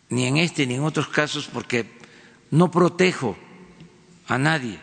[0.08, 1.86] ni en este ni en otros casos porque
[2.52, 3.36] no protejo
[4.30, 4.80] a nadie.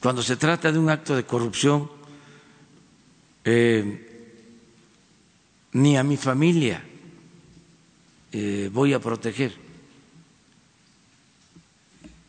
[0.00, 1.90] Cuando se trata de un acto de corrupción,
[3.44, 4.08] eh,
[5.72, 6.82] ni a mi familia
[8.32, 9.52] eh, voy a proteger.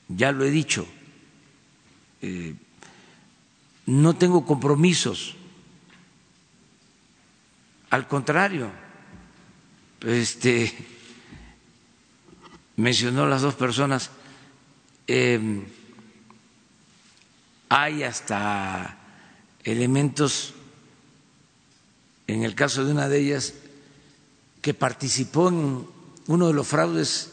[0.10, 0.86] Ya lo he dicho,
[3.88, 5.36] no tengo compromisos
[7.94, 8.72] al contrario,
[10.02, 10.74] este,
[12.76, 14.10] mencionó las dos personas,
[15.06, 15.64] em,
[17.70, 18.98] hay hasta
[19.64, 20.56] elementos,
[22.28, 23.54] en el caso de una de ellas,
[24.62, 25.86] que participó en
[26.28, 27.32] uno de los fraudes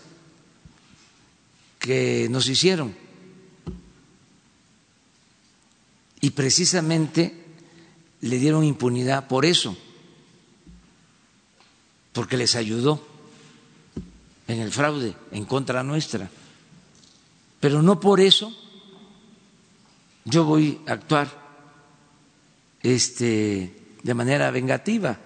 [1.79, 2.95] que nos hicieron.
[6.21, 7.45] Y precisamente
[8.21, 9.77] le dieron impunidad por eso
[12.13, 13.01] porque les ayudó
[14.49, 16.31] en el fraude en contra nuestra.
[17.61, 18.53] Pero no por eso
[20.25, 21.29] yo voy a actuar
[22.83, 25.19] este, de manera vengativa.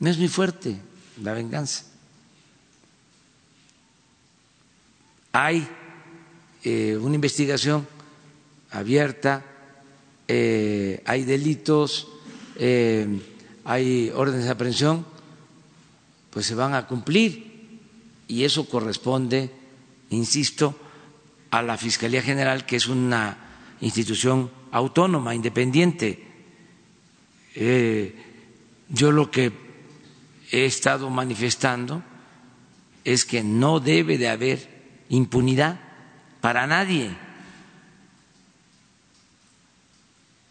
[0.00, 0.76] No es muy fuerte
[1.22, 1.84] la venganza.
[5.32, 5.66] Hay
[6.64, 7.86] eh, una investigación
[8.70, 9.44] abierta,
[10.28, 12.08] eh, hay delitos,
[12.56, 13.06] eh,
[13.64, 15.16] hay órdenes de aprehensión
[16.36, 17.78] pues se van a cumplir
[18.28, 19.50] y eso corresponde,
[20.10, 20.78] insisto,
[21.50, 23.38] a la Fiscalía General, que es una
[23.80, 26.25] institución autónoma, independiente.
[27.58, 28.14] Eh,
[28.90, 29.50] yo lo que
[30.52, 32.02] he estado manifestando
[33.02, 35.80] es que no debe de haber impunidad
[36.40, 37.10] para nadie.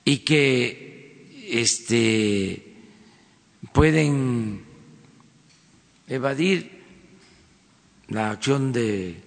[0.03, 2.73] Y que este
[3.71, 4.63] pueden
[6.07, 6.81] evadir
[8.07, 9.21] la acción de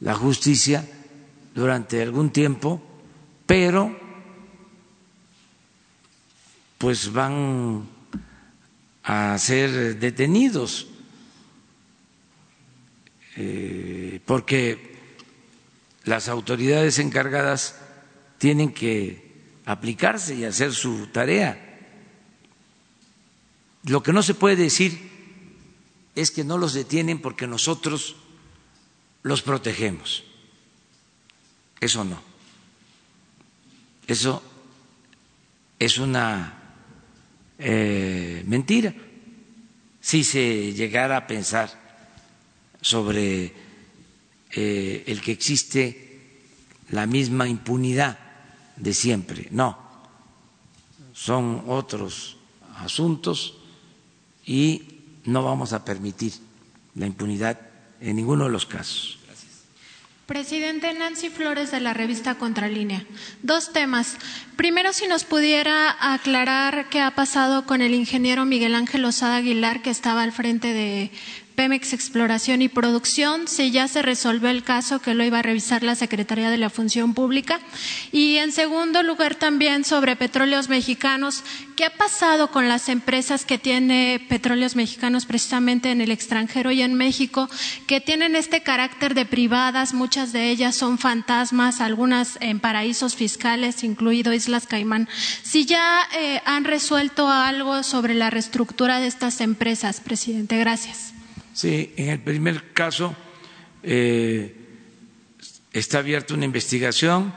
[0.00, 0.88] la justicia
[1.54, 2.82] durante algún tiempo,
[3.46, 4.03] pero
[6.84, 7.88] pues van
[9.04, 10.86] a ser detenidos
[13.36, 14.94] eh, porque
[16.04, 17.80] las autoridades encargadas
[18.36, 19.32] tienen que
[19.64, 21.80] aplicarse y hacer su tarea.
[23.84, 25.10] Lo que no se puede decir
[26.14, 28.16] es que no los detienen porque nosotros
[29.22, 30.22] los protegemos.
[31.80, 32.20] Eso no.
[34.06, 34.42] Eso
[35.78, 36.60] es una
[37.58, 38.94] eh, mentira.
[40.00, 41.70] Si se llegara a pensar
[42.80, 43.52] sobre
[44.50, 46.40] eh, el que existe
[46.90, 48.18] la misma impunidad
[48.76, 49.78] de siempre, no.
[51.12, 52.36] son otros
[52.76, 53.54] asuntos
[54.44, 54.82] y
[55.24, 56.32] no vamos a permitir
[56.94, 57.58] la impunidad
[58.00, 59.18] en ninguno de los casos.
[60.26, 63.04] Presidente Nancy Flores de la revista Contralínea.
[63.42, 64.16] Dos temas.
[64.56, 69.82] Primero, si nos pudiera aclarar qué ha pasado con el ingeniero Miguel Ángel Osada Aguilar,
[69.82, 71.10] que estaba al frente de
[71.54, 75.82] Pemex Exploración y Producción, si ya se resolvió el caso que lo iba a revisar
[75.82, 77.60] la Secretaría de la Función Pública.
[78.12, 81.44] Y en segundo lugar también sobre petróleos mexicanos,
[81.76, 86.82] ¿qué ha pasado con las empresas que tiene petróleos mexicanos precisamente en el extranjero y
[86.82, 87.48] en México,
[87.86, 93.84] que tienen este carácter de privadas, muchas de ellas son fantasmas, algunas en paraísos fiscales,
[93.84, 95.08] incluido Islas Caimán?
[95.42, 100.58] Si ya eh, han resuelto algo sobre la reestructura de estas empresas, presidente.
[100.58, 101.13] Gracias.
[101.54, 103.14] Sí, en el primer caso
[103.84, 104.52] eh,
[105.72, 107.32] está abierta una investigación.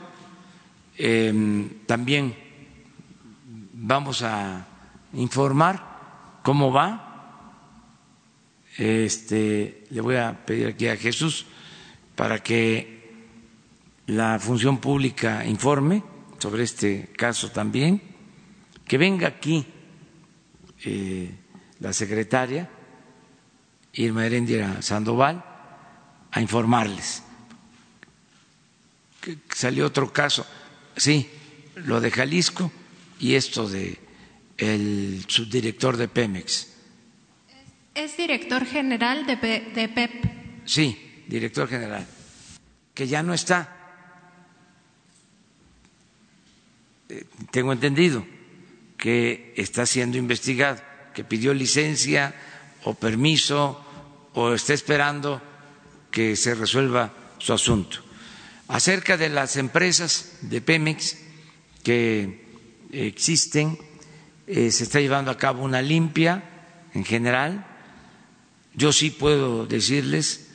[0.96, 2.34] Em, también
[3.74, 4.66] vamos a
[5.12, 7.04] informar cómo va.
[8.76, 11.46] Este, le voy a pedir aquí a Jesús
[12.16, 12.98] para que
[14.08, 16.02] la función pública informe
[16.38, 18.02] sobre este caso también,
[18.84, 19.64] que venga aquí
[20.84, 21.30] eh,
[21.78, 22.68] la secretaria
[23.94, 25.44] Irma Herendia Sandoval
[26.30, 27.22] a informarles.
[29.54, 30.46] Salió otro caso,
[30.96, 31.28] sí,
[31.76, 32.70] lo de Jalisco
[33.18, 33.98] y esto de
[34.56, 36.68] el subdirector de Pemex.
[37.94, 40.10] Es director general de, de PEP.
[40.64, 42.06] Sí, director general,
[42.94, 43.74] que ya no está.
[47.08, 48.24] Eh, tengo entendido
[48.96, 50.80] que está siendo investigado,
[51.14, 52.34] que pidió licencia
[52.84, 53.80] o permiso
[54.34, 55.40] o está esperando
[56.10, 57.98] que se resuelva su asunto.
[58.68, 61.16] Acerca de las empresas de Pemex
[61.82, 62.44] que
[62.92, 63.78] existen,
[64.46, 66.42] eh, se está llevando a cabo una limpia
[66.94, 67.66] en general.
[68.74, 70.48] Yo sí puedo decirles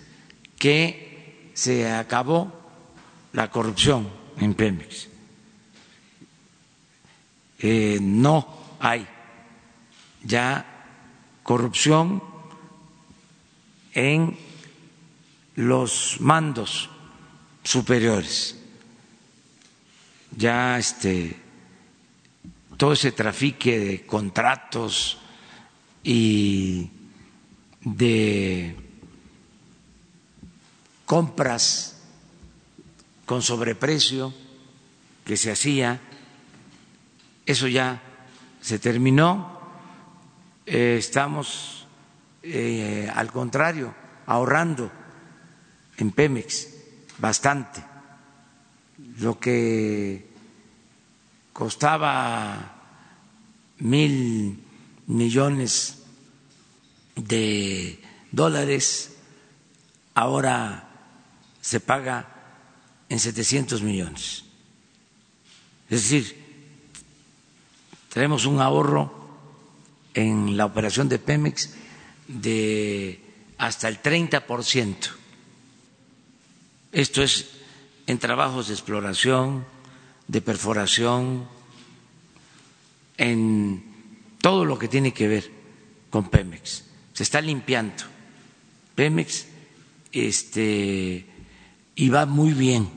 [0.57, 2.51] que se acabó
[3.33, 5.09] la corrupción en Pemex.
[7.59, 9.07] Eh, no hay
[10.23, 10.72] ya
[11.43, 12.23] corrupción
[13.93, 14.37] en
[15.55, 16.89] los mandos
[17.63, 18.57] superiores.
[20.35, 21.43] Ya este
[22.77, 25.19] todo ese trafique de contratos
[26.03, 26.89] y
[27.81, 28.75] de
[31.05, 32.01] compras
[33.25, 34.33] con sobreprecio
[35.23, 36.01] que se hacía,
[37.45, 38.01] eso ya
[38.61, 39.52] se terminó.
[40.65, 41.85] Eh, estamos
[42.41, 43.95] eh, al contrario,
[44.25, 44.91] ahorrando
[45.97, 46.67] en Pemex
[47.17, 47.83] bastante.
[49.19, 50.27] Lo que
[51.53, 52.75] costaba
[53.79, 54.61] mil
[55.07, 56.03] millones
[57.15, 58.01] de
[58.31, 59.15] dólares,
[60.15, 60.89] ahora
[61.61, 62.27] se paga
[63.07, 64.43] en 700 millones.
[65.89, 66.43] Es decir,
[68.11, 69.22] tenemos un ahorro
[70.13, 71.73] en la operación de Pemex
[72.27, 73.19] de
[73.57, 74.95] hasta el 30%.
[76.91, 77.49] Esto es
[78.07, 79.65] en trabajos de exploración,
[80.27, 81.47] de perforación,
[83.17, 83.83] en
[84.41, 85.51] todo lo que tiene que ver
[86.09, 86.83] con Pemex.
[87.13, 88.03] Se está limpiando
[88.95, 89.47] Pemex
[90.11, 91.25] este,
[91.95, 92.89] y va muy bien.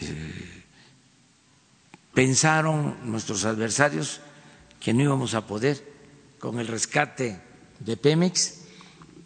[0.00, 0.62] Eh,
[2.12, 4.20] pensaron nuestros adversarios
[4.84, 5.82] que no íbamos a poder
[6.38, 7.40] con el rescate
[7.80, 8.64] de Pemex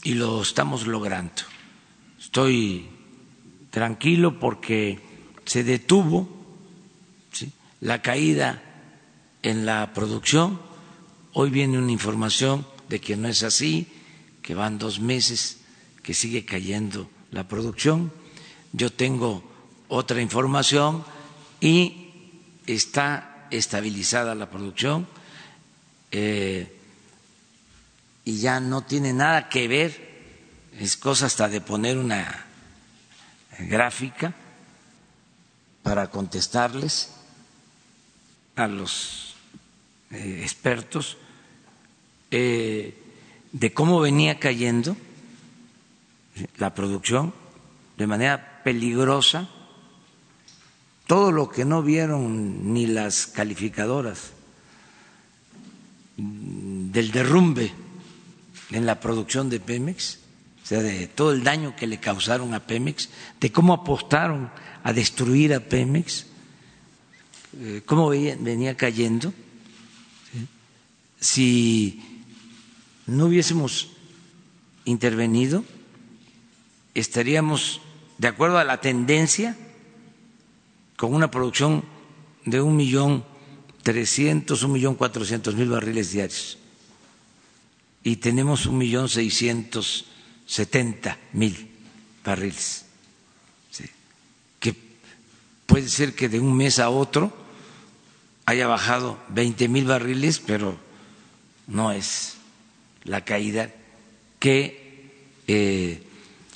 [0.04, 1.42] y lo estamos logrando.
[2.16, 2.86] Estoy
[3.70, 5.00] tranquilo porque
[5.46, 6.28] se detuvo
[7.80, 8.62] la caída
[9.42, 10.60] en la producción.
[11.32, 13.88] Hoy viene una información de que no es así,
[14.42, 15.58] que van dos meses
[16.04, 18.12] que sigue cayendo la producción.
[18.72, 19.42] Yo tengo
[19.88, 21.02] otra información
[21.60, 22.10] y
[22.68, 25.17] está estabilizada la producción.
[26.10, 26.74] Eh,
[28.24, 30.08] y ya no tiene nada que ver,
[30.78, 32.46] es cosa hasta de poner una
[33.58, 34.34] gráfica
[35.82, 37.10] para contestarles
[38.56, 39.34] a los
[40.10, 41.16] eh, expertos
[42.30, 42.94] eh,
[43.52, 44.96] de cómo venía cayendo
[46.58, 47.32] la producción
[47.96, 49.48] de manera peligrosa,
[51.06, 54.32] todo lo que no vieron ni las calificadoras
[56.18, 57.72] del derrumbe
[58.70, 60.18] en la producción de Pemex,
[60.62, 63.08] o sea, de todo el daño que le causaron a Pemex,
[63.40, 64.50] de cómo apostaron
[64.82, 66.26] a destruir a Pemex,
[67.60, 69.32] eh, cómo venía cayendo.
[71.20, 72.02] si
[73.06, 73.88] no hubiésemos
[74.84, 75.64] intervenido,
[76.94, 77.80] estaríamos,
[78.18, 79.56] de acuerdo a la tendencia,
[80.96, 81.84] con una producción
[82.44, 83.24] de un millón
[83.88, 86.58] trescientos, un millón cuatrocientos mil barriles diarios.
[88.04, 90.04] Y tenemos un millón seiscientos
[90.44, 91.70] setenta mil
[92.22, 92.84] barriles,
[94.60, 94.76] que
[95.64, 97.32] puede ser que de un mes a otro
[98.44, 100.78] haya bajado veinte mil barriles, pero
[101.66, 102.34] no es
[103.04, 103.72] la caída
[104.38, 106.06] que eh,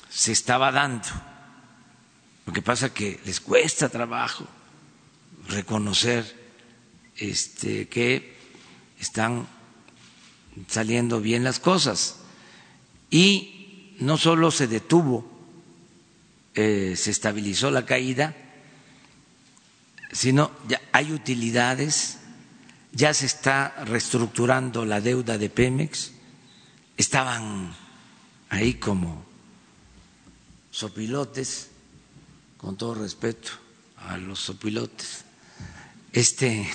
[0.07, 1.07] se estaba dando.
[2.45, 4.45] Lo que pasa es que les cuesta trabajo
[5.47, 6.42] reconocer
[7.17, 8.37] este, que
[8.99, 9.47] están
[10.67, 12.17] saliendo bien las cosas.
[13.09, 15.29] Y no solo se detuvo,
[16.55, 18.35] eh, se estabilizó la caída,
[20.11, 22.17] sino ya hay utilidades,
[22.91, 26.11] ya se está reestructurando la deuda de Pemex,
[26.97, 27.75] estaban
[28.49, 29.25] ahí como
[30.69, 31.69] sopilotes,
[32.57, 33.51] con todo respeto
[33.97, 35.25] a los sopilotes,
[36.11, 36.69] este,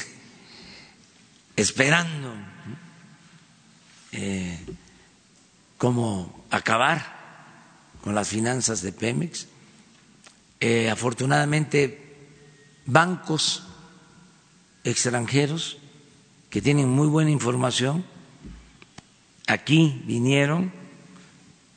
[1.59, 2.33] esperando
[4.13, 4.59] eh,
[5.77, 7.19] cómo acabar
[8.03, 9.49] con las finanzas de Pemex.
[10.61, 12.17] Eh, afortunadamente,
[12.87, 13.65] bancos
[14.85, 15.79] extranjeros
[16.49, 18.05] que tienen muy buena información
[19.49, 20.73] aquí vinieron,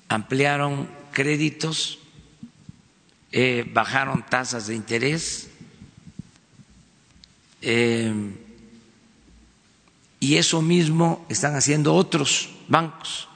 [0.09, 1.97] ampliaron créditos,
[3.31, 5.47] eh, bajaron tasas de interés.
[10.21, 13.27] Y eso mismo están haciendo otros bancos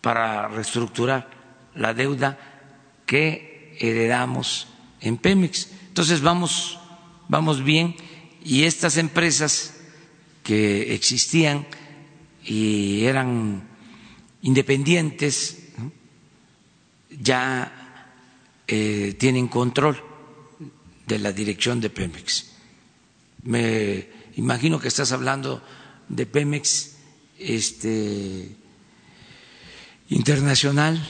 [0.00, 1.30] para reestructurar
[1.76, 2.36] la deuda
[3.06, 4.66] que heredamos
[5.00, 5.68] en Pemex.
[5.88, 6.80] Entonces vamos,
[7.28, 7.94] vamos bien
[8.44, 9.74] y estas empresas
[10.42, 11.64] que existían
[12.44, 13.62] y eran
[14.42, 15.68] independientes
[17.08, 17.72] ya
[18.66, 20.02] eh, tienen control
[21.06, 22.50] de la dirección de Pemex.
[23.44, 25.62] Me imagino que estás hablando
[26.08, 26.96] de Pemex
[27.38, 28.48] este,
[30.08, 31.00] internacional?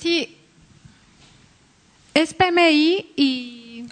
[0.00, 0.36] Sí,
[2.14, 3.84] es PMI y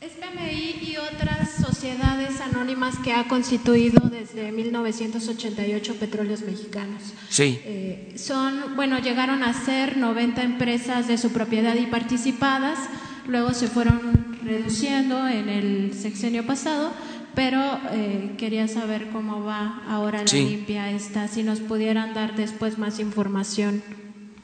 [0.00, 7.02] es PMI y otras sociedades anónimas que ha constituido desde 1988 Petróleos Mexicanos.
[7.28, 7.60] Sí.
[7.64, 12.78] Eh, son, bueno, llegaron a ser 90 empresas de su propiedad y participadas,
[13.26, 16.92] luego se fueron reduciendo en el sexenio pasado
[17.36, 17.60] pero
[17.92, 22.98] eh, quería saber cómo va ahora la limpia esta, si nos pudieran dar después más
[22.98, 23.84] información.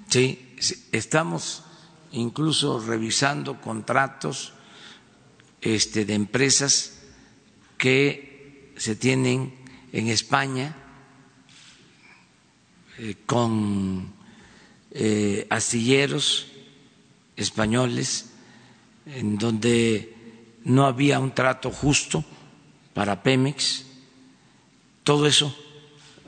[0.09, 0.55] Sí,
[0.93, 1.65] estamos
[2.13, 4.53] incluso revisando contratos
[5.63, 7.01] este, de empresas
[7.79, 9.55] que se tienen
[9.91, 10.77] en España
[12.99, 14.13] eh, con
[14.91, 16.53] eh, astilleros
[17.37, 18.35] españoles
[19.07, 20.15] en donde
[20.65, 22.23] no había un trato justo
[22.95, 23.87] para Pemex.
[25.05, 25.55] Todo eso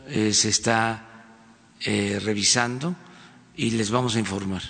[0.09, 1.25] eh, se está
[1.81, 2.95] eh, revisando
[3.57, 4.62] y les vamos a informar.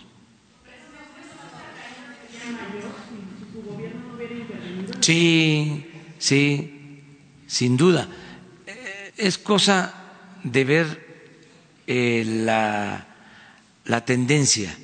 [5.00, 7.02] Sí, sí,
[7.46, 8.08] sin duda.
[8.66, 9.92] Eh, es cosa
[10.42, 11.04] de ver
[11.86, 13.06] la,
[13.84, 14.74] la tendencia.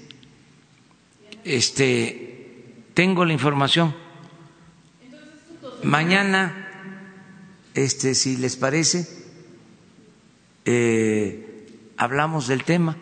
[1.45, 3.95] Este, tengo la información.
[5.83, 6.60] Mañana
[7.85, 9.09] este, si les parece,
[10.65, 11.67] eh,
[11.97, 12.97] hablamos del tema.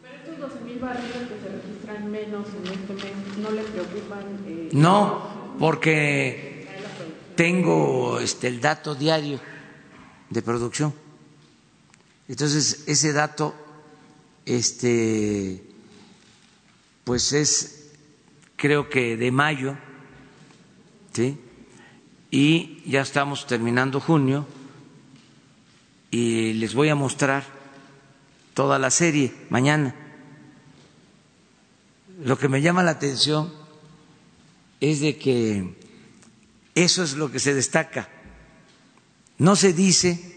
[0.00, 4.24] Pero estos 12 mil barriles que se registran menos en este mes, ¿no le preocupan?
[4.46, 6.66] Eh, no, porque
[7.36, 9.38] tengo este, el dato diario
[10.30, 10.94] de producción.
[12.28, 13.54] Entonces, ese dato,
[14.46, 15.62] este,
[17.04, 17.90] pues es,
[18.56, 19.76] creo que de mayo,
[21.12, 21.38] ¿sí?
[22.32, 24.46] Y ya estamos terminando junio
[26.10, 27.44] y les voy a mostrar
[28.54, 29.94] toda la serie mañana.
[32.24, 33.52] Lo que me llama la atención
[34.80, 35.74] es de que
[36.74, 38.08] eso es lo que se destaca.
[39.36, 40.34] No se dice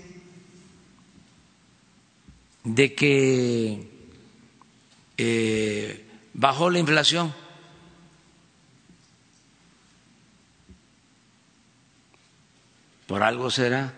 [2.65, 3.89] de que
[5.17, 7.33] eh, bajó la inflación
[13.07, 13.93] Por algo será.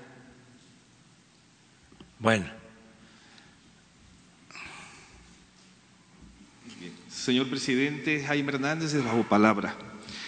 [2.19, 2.45] Bueno.
[7.09, 9.75] Señor presidente, Jaime Hernández de Bajo Palabra.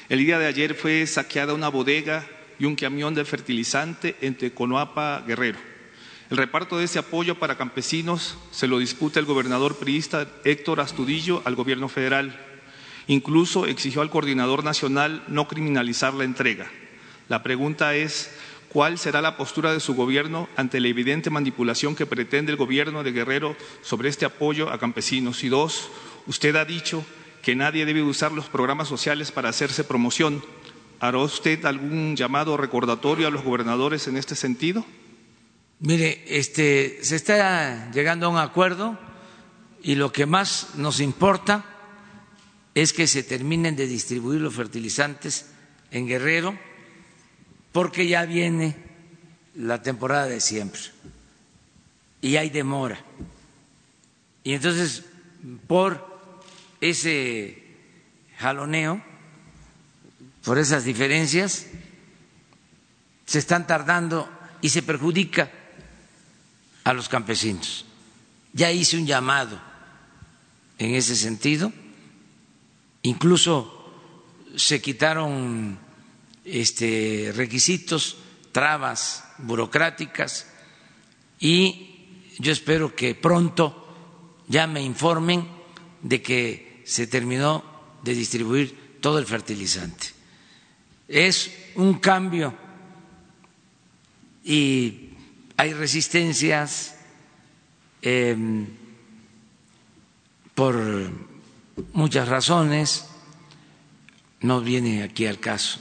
[0.08, 2.26] El día de ayer fue saqueada una bodega
[2.58, 5.60] y un camión de fertilizante entre Conoapa Guerrero.
[6.30, 11.42] El reparto de ese apoyo para campesinos se lo disputa el gobernador priista Héctor Astudillo
[11.46, 12.40] al gobierno federal.
[13.08, 16.70] Incluso exigió al coordinador nacional no criminalizar la entrega.
[17.30, 18.32] La pregunta es,
[18.70, 23.04] ¿cuál será la postura de su gobierno ante la evidente manipulación que pretende el gobierno
[23.04, 25.44] de Guerrero sobre este apoyo a campesinos?
[25.44, 25.90] Y dos,
[26.28, 27.04] usted ha dicho
[27.42, 30.44] que nadie debe usar los programas sociales para hacerse promoción.
[31.00, 34.86] ¿Hará usted algún llamado recordatorio a los gobernadores en este sentido?
[35.80, 39.00] Mire, este, se está llegando a un acuerdo
[39.82, 41.64] y lo que más nos importa
[42.76, 45.52] es que se terminen de distribuir los fertilizantes
[45.92, 46.58] en Guerrero
[47.72, 48.76] porque ya viene
[49.56, 50.82] la temporada de siempre
[52.22, 53.00] y hay demora.
[54.44, 55.04] Y entonces,
[55.68, 56.42] por
[56.82, 57.64] ese
[58.38, 59.04] jaloneo,
[60.44, 61.68] por esas diferencias,
[63.26, 64.30] se están tardando
[64.62, 65.52] y se perjudica
[66.84, 67.86] a los campesinos.
[68.54, 69.62] Ya hice un llamado
[70.80, 71.72] en ese sentido,
[73.04, 73.76] incluso
[74.56, 75.78] se quitaron
[76.52, 78.18] este, requisitos,
[78.52, 80.48] trabas burocráticas
[81.40, 83.88] y yo espero que pronto
[84.48, 85.48] ya me informen
[86.02, 87.64] de que se terminó
[88.04, 90.08] de distribuir todo el fertilizante.
[91.08, 92.54] Es un cambio
[94.44, 95.10] y
[95.58, 96.96] hay resistencias
[98.02, 98.68] em,
[100.56, 100.76] por
[101.94, 103.06] muchas razones,
[104.42, 105.80] no viene aquí al caso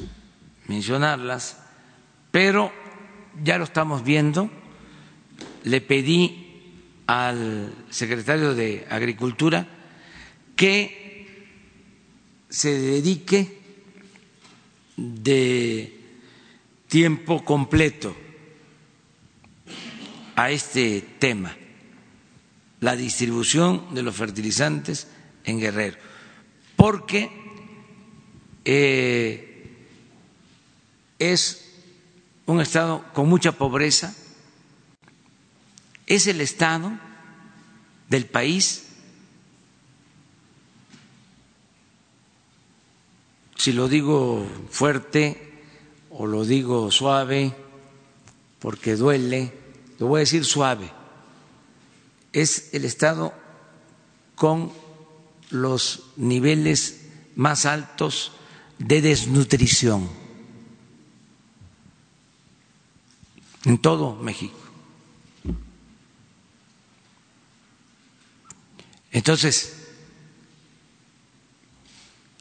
[0.69, 1.59] mencionarlas,
[2.31, 2.73] pero
[3.43, 4.51] ya lo estamos viendo.
[5.65, 6.45] Le pedí
[7.07, 9.67] al secretario de Agricultura
[10.55, 11.37] que
[12.49, 13.59] se dedique
[14.97, 15.97] de
[16.89, 18.17] tiempo completo
[20.37, 21.57] a este tema,
[22.81, 25.09] la distribución de los fertilizantes
[25.45, 25.97] en Guerrero,
[26.77, 27.31] porque
[28.65, 29.48] eh,
[31.19, 31.65] es
[32.47, 34.15] un estado con mucha pobreza,
[36.07, 36.93] es el estado
[38.09, 38.87] del país,
[43.57, 45.63] si lo digo fuerte
[46.11, 47.55] o lo digo suave,
[48.61, 49.53] porque duele,
[49.99, 50.91] lo voy a decir suave,
[52.33, 53.35] es el estado
[54.37, 54.73] con
[55.51, 58.33] los niveles más altos
[58.79, 60.28] de desnutrición
[63.69, 64.57] en todo México.
[69.13, 69.91] Entonces,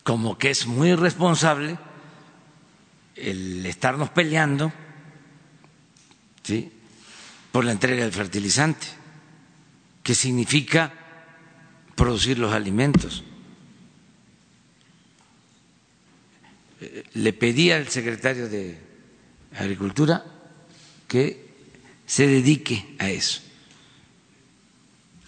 [0.04, 1.78] como que es muy responsable
[3.18, 4.72] el estarnos peleando
[6.44, 6.72] ¿sí?
[7.52, 8.88] por la entrega del fertilizante,
[10.04, 10.94] que significa
[11.96, 13.26] producir los alimentos.
[16.80, 18.80] Eh, le pedí al secretario de
[19.58, 20.37] Agricultura
[21.08, 21.48] que
[22.06, 23.42] se dedique a eso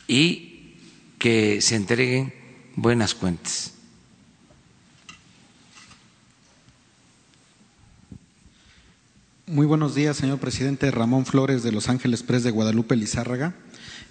[0.07, 0.75] y
[1.17, 2.33] que se entreguen
[2.75, 3.73] buenas cuentas.
[9.45, 10.91] Muy buenos días, señor presidente.
[10.91, 13.55] Ramón Flores de Los Ángeles Press de Guadalupe Lizárraga.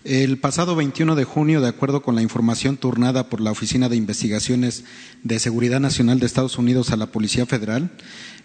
[0.09, 3.97] El pasado 21 de junio, de acuerdo con la información turnada por la Oficina de
[3.97, 4.85] Investigaciones
[5.23, 7.91] de Seguridad Nacional de Estados Unidos a la Policía Federal,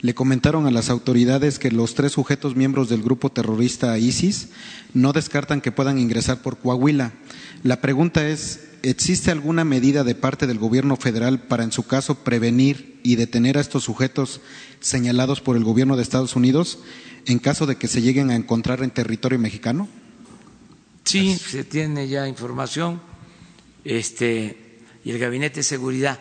[0.02, 4.50] le comentaron a las autoridades que los tres sujetos miembros del grupo terrorista ISIS
[4.94, 7.14] no descartan que puedan ingresar por Coahuila.
[7.64, 12.26] La pregunta es, ¿existe alguna medida de parte del gobierno federal para, en su caso,
[12.26, 14.42] prevenir y detener a estos sujetos
[14.82, 16.80] señalados por el gobierno de Estados Unidos
[17.26, 19.88] en caso de que se lleguen a encontrar en territorio mexicano?
[21.04, 23.02] Sí, se tiene ya información
[23.84, 26.20] este, y el Gabinete de Seguridad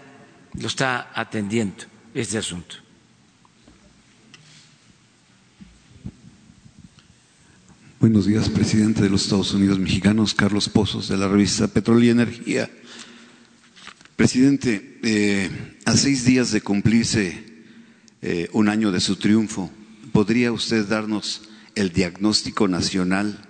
[0.59, 2.77] lo está atendiendo este asunto.
[8.01, 12.11] Buenos días, presidente de los Estados Unidos mexicanos, Carlos Pozos, de la revista Petróleo y
[12.11, 12.69] Energía.
[14.17, 15.49] Presidente, eh,
[15.85, 17.45] a seis días de cumplirse
[18.21, 19.71] eh, un año de su triunfo,
[20.11, 21.43] ¿podría usted darnos
[21.77, 23.49] el diagnóstico nacional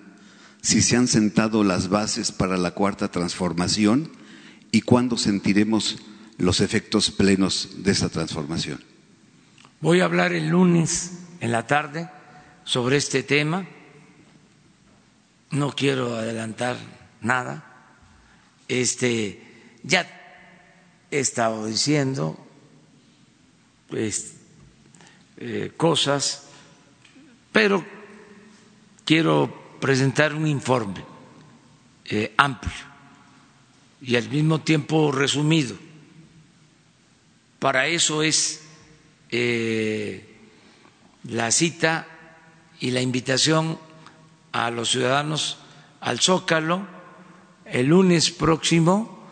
[0.62, 4.10] si se han sentado las bases para la cuarta transformación
[4.70, 5.98] y cuándo sentiremos
[6.38, 8.82] los efectos plenos de esa transformación?
[9.82, 12.08] Voy a hablar el lunes en la tarde
[12.64, 13.66] sobre este tema
[15.50, 16.76] no quiero adelantar
[17.20, 17.62] nada.
[18.68, 19.42] Este,
[19.82, 20.06] ya
[21.10, 22.38] he estado diciendo
[23.90, 24.36] pues,
[25.36, 26.46] eh, cosas
[27.52, 27.84] Pero
[29.04, 31.04] quiero presentar un informe
[32.04, 32.72] eh, amplio
[34.00, 35.74] y al mismo tiempo resumido.
[37.58, 38.62] Para eso es
[39.32, 40.38] eh,
[41.24, 42.06] la cita
[42.78, 43.76] y la invitación
[44.52, 45.58] a los ciudadanos
[46.00, 46.86] al Zócalo
[47.66, 49.26] el lunes próximo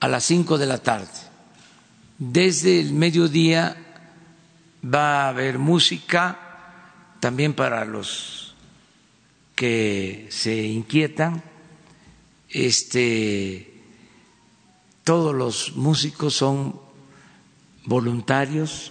[0.00, 1.08] a las cinco de la tarde.
[2.18, 3.76] Desde el mediodía
[4.84, 6.38] va a haber música
[7.18, 8.49] también para los
[9.60, 11.42] que se inquietan.
[12.48, 13.70] Este,
[15.04, 16.80] todos los músicos son
[17.84, 18.90] voluntarios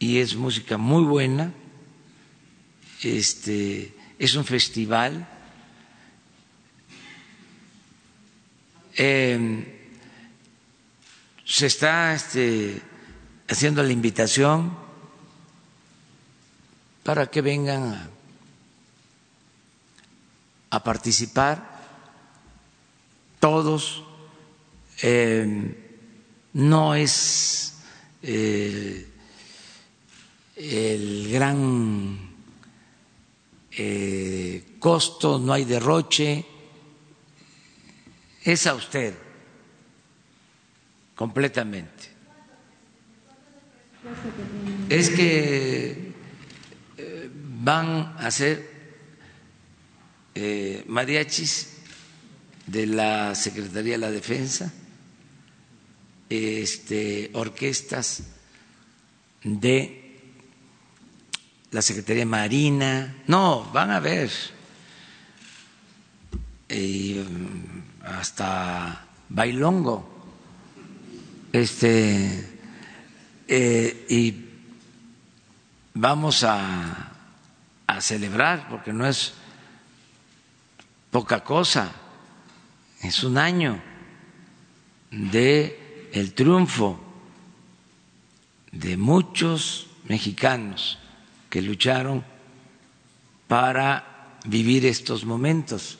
[0.00, 1.52] y es música muy buena.
[3.04, 5.28] Este, es un festival.
[8.96, 9.64] Em,
[11.44, 12.82] se está este,
[13.46, 14.85] haciendo la invitación
[17.06, 18.10] para que vengan
[20.70, 21.62] a, participar
[23.38, 24.02] todos.
[25.00, 25.70] Em,
[26.54, 27.78] no es
[28.22, 29.06] eh,
[30.56, 32.34] el gran
[33.70, 36.44] eh, costo, no hay derroche,
[38.42, 39.14] es a usted
[41.14, 42.10] completamente.
[44.88, 46.05] Es que
[47.66, 48.62] van a ser
[50.36, 51.82] eh, mariachis
[52.64, 54.72] de la Secretaría de la Defensa,
[56.30, 58.22] este, orquestas
[59.42, 59.80] de
[61.72, 64.30] la Secretaría Marina, no, van a ver,
[66.68, 70.06] mm, hasta bailongo,
[71.52, 72.48] este,
[73.48, 74.34] eh, y
[75.94, 77.15] vamos a,
[77.86, 79.34] a celebrar, porque no es
[81.10, 81.92] poca cosa,
[83.02, 83.80] es un año
[85.10, 87.00] de el triunfo
[88.72, 90.98] de muchos mexicanos
[91.48, 92.24] que lucharon
[93.48, 95.98] para vivir estos momentos.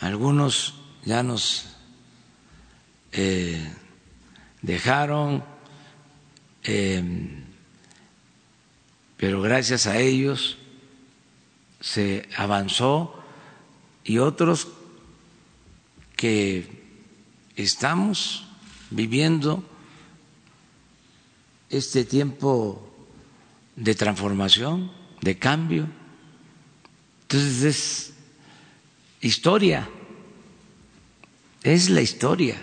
[0.00, 1.76] Algunos ya nos
[3.12, 3.70] eh,
[4.62, 5.44] dejaron,
[6.62, 7.44] em,
[9.16, 10.56] pero gracias a ellos
[11.80, 13.22] se avanzó
[14.04, 14.68] y otros
[16.16, 16.80] que
[17.56, 18.46] estamos
[18.90, 19.64] viviendo
[21.70, 22.86] este tiempo
[23.76, 24.90] de transformación,
[25.22, 25.88] de cambio.
[27.22, 28.12] Entonces es
[29.20, 29.88] historia,
[31.62, 32.56] es la historia.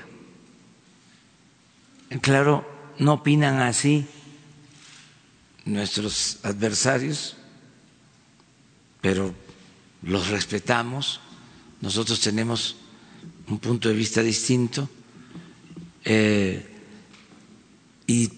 [2.22, 2.65] Claro,
[2.99, 4.05] no opinan así
[5.65, 7.38] nuestros adversarios,
[9.08, 9.34] pero
[10.03, 11.22] los respetamos,
[11.80, 12.76] nosotros tenemos
[13.47, 14.89] un punto de vista distinto.
[16.03, 16.66] Eh,
[18.08, 18.30] y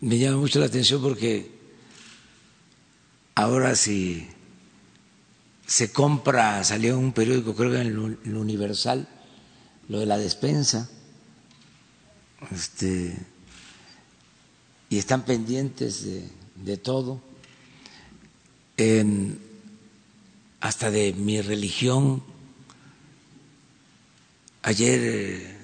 [0.00, 1.52] me llama mucho la atención porque
[3.34, 4.28] Ahora si
[5.66, 9.08] se compra, salió un periódico, creo que en el Universal,
[9.88, 10.90] lo de la despensa,
[12.50, 13.16] este,
[14.90, 16.04] y están pendientes
[16.56, 17.22] de, todo,
[20.62, 22.22] hasta de mi religión.
[24.62, 25.58] Ayer eh,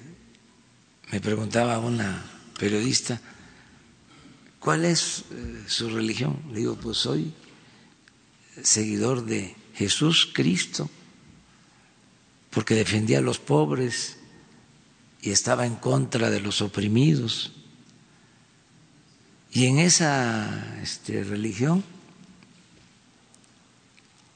[1.09, 2.21] me preguntaba una
[2.59, 3.21] periodista,
[4.59, 6.37] ¿cuál es eh, su religión?
[6.51, 7.33] Le digo, pues soy
[8.61, 10.89] seguidor de Jesús Cristo,
[12.49, 14.17] porque defendía a los pobres
[15.21, 17.53] y estaba en contra de los oprimidos.
[19.53, 21.85] Y en esa este, religión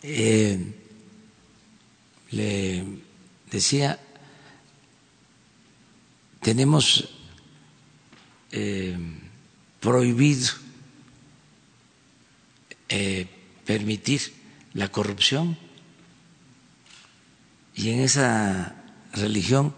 [0.04, 0.60] eh,
[2.32, 2.86] le
[3.50, 4.00] decía,
[6.42, 7.10] tenemos
[8.52, 8.98] eh,
[9.80, 10.50] prohibido
[12.90, 13.28] eh,
[13.66, 14.22] permitir
[14.74, 15.58] la corrupción.
[17.76, 18.76] Y en esa
[19.14, 19.74] religión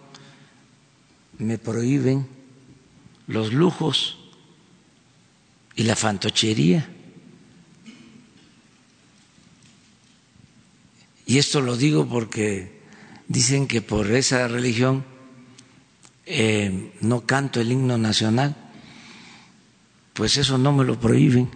[1.37, 2.27] me prohíben
[3.27, 4.17] los lujos
[5.75, 6.89] y la fantochería.
[11.25, 12.81] Y esto lo digo porque
[13.27, 15.03] dicen que por esa religión
[16.25, 18.55] eh, no canto el himno nacional.
[20.13, 21.49] Pues eso no me lo prohíben.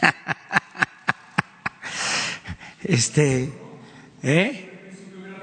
[2.88, 3.50] Este,
[4.22, 4.66] ¿eh?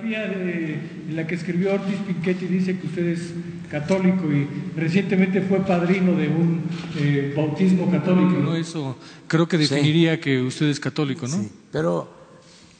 [0.01, 0.79] de,
[1.11, 3.33] la que escribió Ortiz Pinchetti dice que usted es
[3.69, 6.63] católico y recientemente fue padrino de un
[6.97, 8.55] eh, bautismo católico, ¿no?
[8.55, 11.37] Eso creo que definiría que usted es católico, ¿no?
[11.37, 12.22] Sí, pero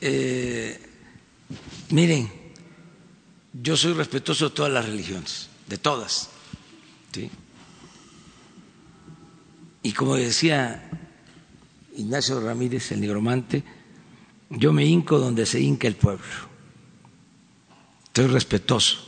[0.06, 0.78] eh,
[1.92, 2.30] miren,
[3.54, 6.30] yo soy respetuoso de todas las religiones, de todas,
[7.14, 7.30] ¿sí?
[9.82, 10.90] Y como decía
[11.96, 13.64] Ignacio Ramírez, el nigromante,
[14.50, 16.26] yo me hinco donde se hinca el pueblo.
[18.08, 19.08] Estoy respetuoso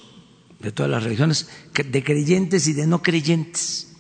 [0.59, 3.91] de todas las religiones, de creyentes y de no creyentes.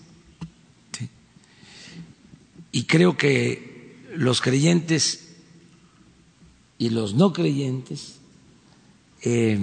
[2.71, 5.24] Y creo que los creyentes
[6.77, 8.19] y los no creyentes
[9.21, 9.57] eh,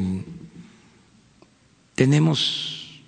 [1.95, 3.01] tenemos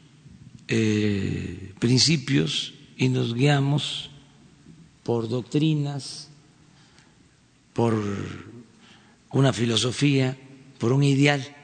[0.69, 4.11] eh, principios y nos guiamos
[5.03, 6.29] por doctrinas,
[7.73, 7.95] por
[9.31, 10.39] una filosofía,
[10.79, 11.57] por un ideal.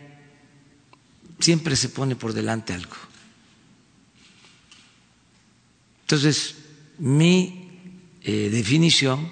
[1.39, 2.97] Siempre se pone por delante algo.
[6.03, 6.57] Entonces,
[6.99, 7.69] mi
[8.23, 9.31] eh, definición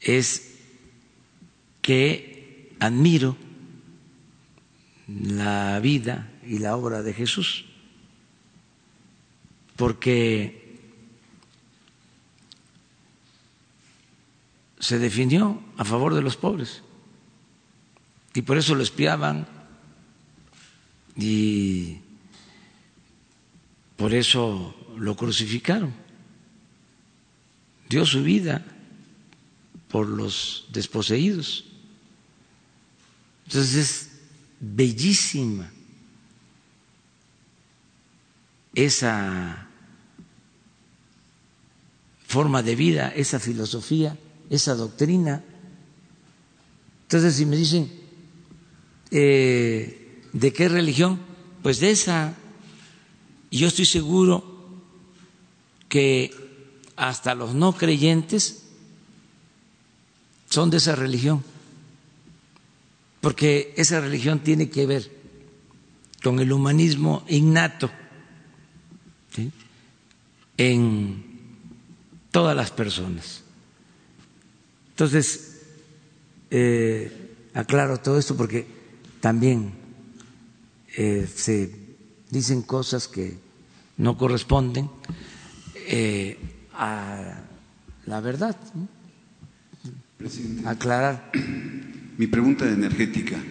[0.00, 0.53] es
[1.84, 3.36] que admiro
[5.06, 7.66] la vida y la obra de Jesús,
[9.76, 10.78] porque
[14.80, 16.82] se definió a favor de los pobres
[18.32, 19.46] y por eso lo espiaban
[21.16, 21.98] y
[23.98, 25.92] por eso lo crucificaron.
[27.90, 28.64] Dio su vida
[29.88, 31.73] por los desposeídos.
[33.46, 34.08] Entonces es
[34.60, 35.70] bellísima
[38.74, 39.68] esa
[42.26, 44.16] forma de vida, esa filosofía
[44.50, 45.42] esa doctrina.
[47.02, 47.90] Entonces, si me dicen,
[49.10, 51.20] eh, ¿de qué religión?
[51.62, 52.34] Pues de esa.
[53.50, 54.42] Yo estoy seguro
[55.88, 56.34] que
[56.96, 58.64] hasta los no creyentes
[60.50, 61.44] son de esa religión,
[63.24, 65.10] porque esa religión tiene que ver
[66.22, 67.90] con el humanismo innato
[70.58, 71.24] en
[72.30, 73.42] todas las personas.
[74.90, 75.62] Entonces,
[76.50, 78.66] eh, aclaro todo esto porque
[79.22, 79.72] también
[80.94, 81.74] eh, se
[82.28, 83.38] dicen cosas que
[83.96, 84.90] no corresponden
[85.88, 86.36] eh,
[86.74, 87.40] a
[88.04, 88.54] la verdad.
[90.66, 91.32] Aclarar.
[92.16, 93.42] Mi pregunta energética.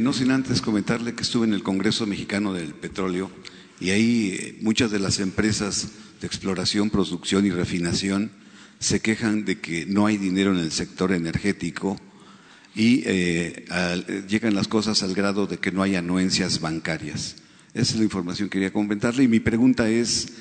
[0.00, 3.30] no sin antes comentarle que estuve en el Congreso Mexicano del Petróleo
[3.78, 8.32] y ahí muchas de las empresas de exploración, producción y refinación
[8.80, 12.00] se quejan de que no hay dinero en el sector energético
[12.74, 13.64] y eh,
[14.28, 17.36] llegan las cosas al grado de que no hay anuencias bancarias.
[17.74, 20.32] Esa es la información que quería comentarle y mi pregunta es,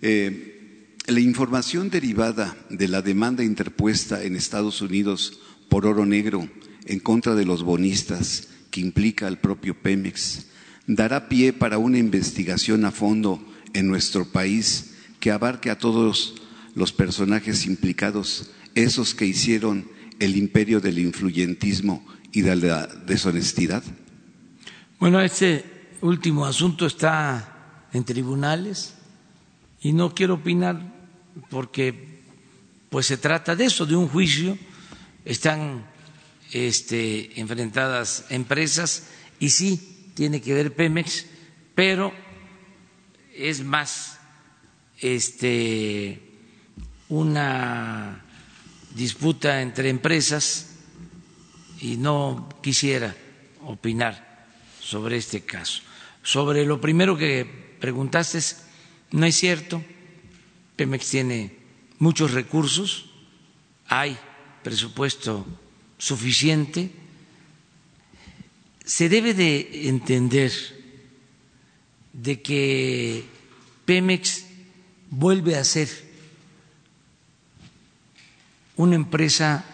[0.00, 6.48] eh, la información derivada de la demanda interpuesta en Estados Unidos por oro negro
[6.86, 10.46] en contra de los bonistas que implica al propio Pemex,
[10.86, 16.34] dará pie para una investigación a fondo en nuestro país que abarque a todos
[16.74, 23.82] los personajes implicados, esos que hicieron el imperio del influyentismo y de la deshonestidad?
[24.98, 25.64] Bueno, ese
[26.00, 28.94] último asunto está en tribunales
[29.80, 30.80] y no quiero opinar
[31.50, 32.22] porque
[32.90, 34.56] pues se trata de eso, de un juicio,
[35.24, 35.84] están
[36.52, 41.26] este, enfrentadas empresas y sí tiene que ver Pemex,
[41.74, 42.12] pero
[43.34, 44.18] es más
[45.00, 46.22] este
[47.08, 48.24] una
[48.94, 50.74] disputa entre empresas
[51.80, 53.14] y no quisiera
[53.62, 54.46] opinar
[54.80, 55.82] sobre este caso.
[56.22, 58.40] Sobre lo primero que preguntaste,
[59.12, 59.82] no es cierto,
[60.76, 61.56] Pemex tiene
[61.98, 63.10] muchos recursos,
[63.86, 64.18] hay
[64.62, 65.46] presupuesto
[65.98, 66.90] suficiente,
[68.84, 70.52] se debe de entender
[72.12, 73.24] de que
[73.84, 74.46] Pemex
[75.10, 75.88] vuelve a ser
[78.76, 79.64] una empresa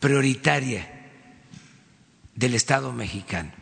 [0.00, 0.88] prioritaria
[2.34, 3.52] del Estado mexicano.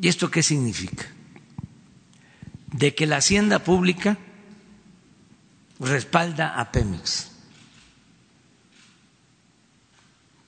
[0.00, 1.06] ¿Y esto qué significa?
[2.72, 4.16] De que la hacienda pública
[5.80, 7.30] respalda a Pemex.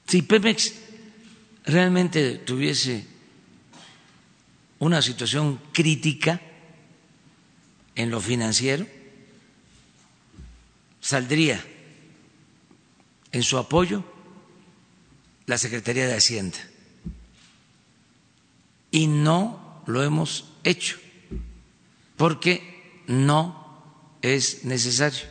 [0.07, 0.75] Si Pemex
[1.65, 3.07] realmente tuviese
[4.79, 6.41] una situación crítica
[7.95, 8.87] en lo financiero,
[11.01, 11.65] saldría
[13.33, 14.05] en su apoyo
[15.47, 16.59] la Secretaría de Hacienda.
[18.91, 20.99] Y no lo hemos hecho
[22.17, 23.62] porque no
[24.23, 25.27] es necesario.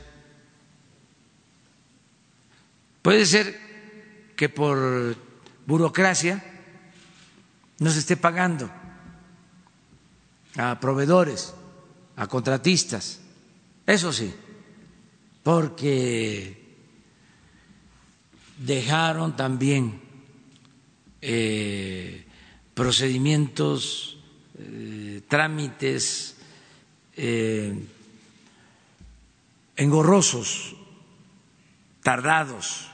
[3.01, 3.59] Puede ser
[4.35, 5.15] que por
[5.65, 6.43] burocracia
[7.79, 8.69] no se esté pagando
[10.57, 11.53] a proveedores,
[12.17, 13.19] a contratistas,
[13.87, 14.31] eso sí,
[15.41, 16.61] porque
[18.57, 20.01] dejaron también
[21.21, 22.25] eh,
[22.73, 24.17] procedimientos,
[24.59, 26.35] eh, trámites
[27.15, 27.73] eh,
[29.81, 30.75] engorrosos,
[32.03, 32.87] tardados,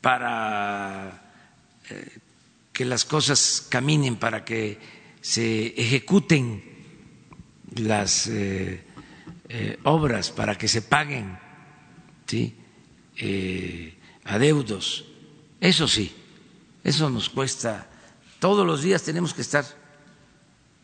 [0.00, 1.22] para
[2.72, 4.78] que las cosas caminen, para que
[5.20, 6.62] se ejecuten
[7.76, 8.84] las eh,
[9.48, 11.38] eh, obras, para que se paguen
[12.26, 12.54] ¿sí?
[13.16, 15.06] Eh, adeudos.
[15.60, 16.14] Eso sí,
[16.82, 17.88] eso nos cuesta.
[18.40, 19.64] Todos los días tenemos que estar.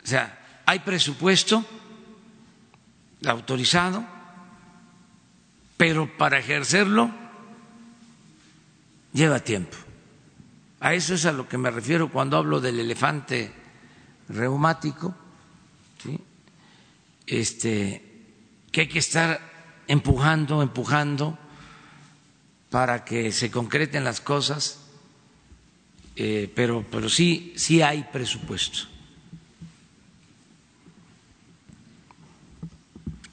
[0.03, 1.65] O sea, hay presupuesto
[3.27, 4.05] autorizado,
[5.77, 7.11] pero para ejercerlo
[9.13, 9.77] lleva tiempo.
[10.81, 13.53] A eso es a lo que me refiero cuando hablo del elefante
[14.29, 15.15] reumático,
[17.27, 18.03] este,
[18.73, 19.41] que hay que estar
[19.87, 21.39] empujando, empujando
[22.71, 24.81] para que se concreten las cosas,
[26.17, 28.90] eh, pero, pero sí, sí hay presupuesto.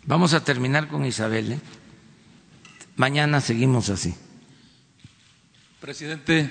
[0.08, 1.52] Vamos a terminar con Isabel.
[1.52, 1.60] ¿eh?
[2.96, 4.16] Mañana seguimos así.
[5.82, 6.50] Presidente,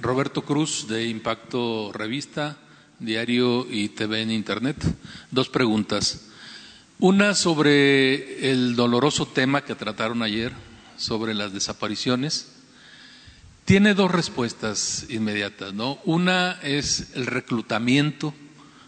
[0.00, 2.58] Roberto Cruz de Impacto Revista,
[3.00, 4.76] Diario y TV en Internet.
[5.32, 6.28] Dos preguntas.
[7.00, 10.52] Una sobre el doloroso tema que trataron ayer,
[10.96, 12.52] sobre las desapariciones.
[13.64, 15.98] Tiene dos respuestas inmediatas, ¿no?
[16.04, 18.32] Una es el reclutamiento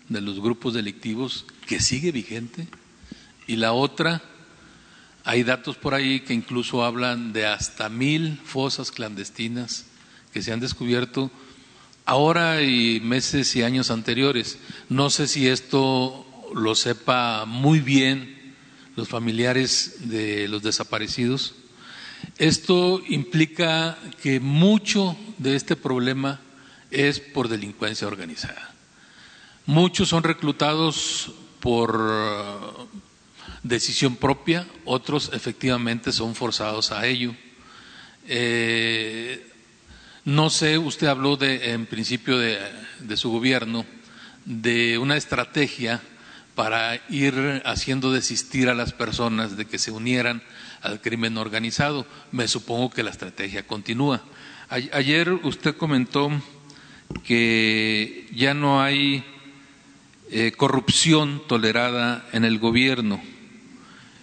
[0.08, 2.68] de los grupos delictivos que sigue vigente
[3.48, 4.22] y la otra,
[5.24, 9.86] hay datos por ahí que incluso hablan de hasta mil fosas clandestinas
[10.32, 11.30] que se han descubierto
[12.04, 14.58] ahora y meses y años anteriores.
[14.88, 16.24] No sé si esto
[16.54, 18.54] lo sepa muy bien
[18.96, 21.54] los familiares de los desaparecidos.
[22.36, 26.40] Esto implica que mucho de este problema
[26.90, 28.74] es por delincuencia organizada.
[29.66, 32.77] Muchos son reclutados por
[33.62, 37.34] decisión propia, otros efectivamente son forzados a ello.
[38.26, 39.44] Eh,
[40.24, 43.86] no sé, usted habló de, en principio de, su gobierno
[44.44, 46.02] de una estrategia
[46.54, 50.42] para ir haciendo desistir a las personas de que se unieran
[50.82, 52.06] al crimen organizado.
[52.32, 54.22] Me supongo que la estrategia continúa.
[54.68, 56.30] ayer usted comentó
[57.24, 59.24] que ya no hay
[60.30, 63.18] eh, corrupción tolerada en el gobierno.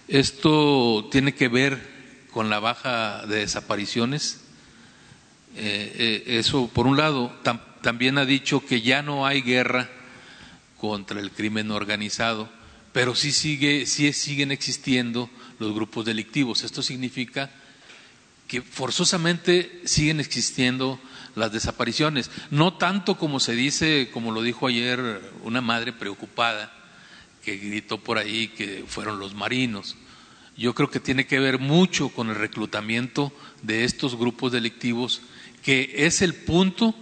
[0.08, 1.80] Esto tiene que ver
[2.30, 4.40] con la baja de desapariciones.
[5.56, 7.34] Eh, eh, eso por un lado.
[7.82, 9.90] también ha dicho que ya no hay guerra
[10.78, 12.48] contra el crimen organizado,
[12.92, 15.28] pero sí, sigue, sí siguen existiendo
[15.58, 16.62] los grupos delictivos.
[16.62, 17.50] Esto significa
[18.46, 21.00] que forzosamente siguen existiendo
[21.34, 26.72] las desapariciones, no tanto como se dice, como lo dijo ayer una madre preocupada
[27.46, 29.96] que gritó por ahí que fueron los marinos.
[30.56, 33.32] Yo creo que tiene que ver mucho con el reclutamiento
[33.62, 35.22] de estos grupos delictivos
[35.62, 36.92] que es el punto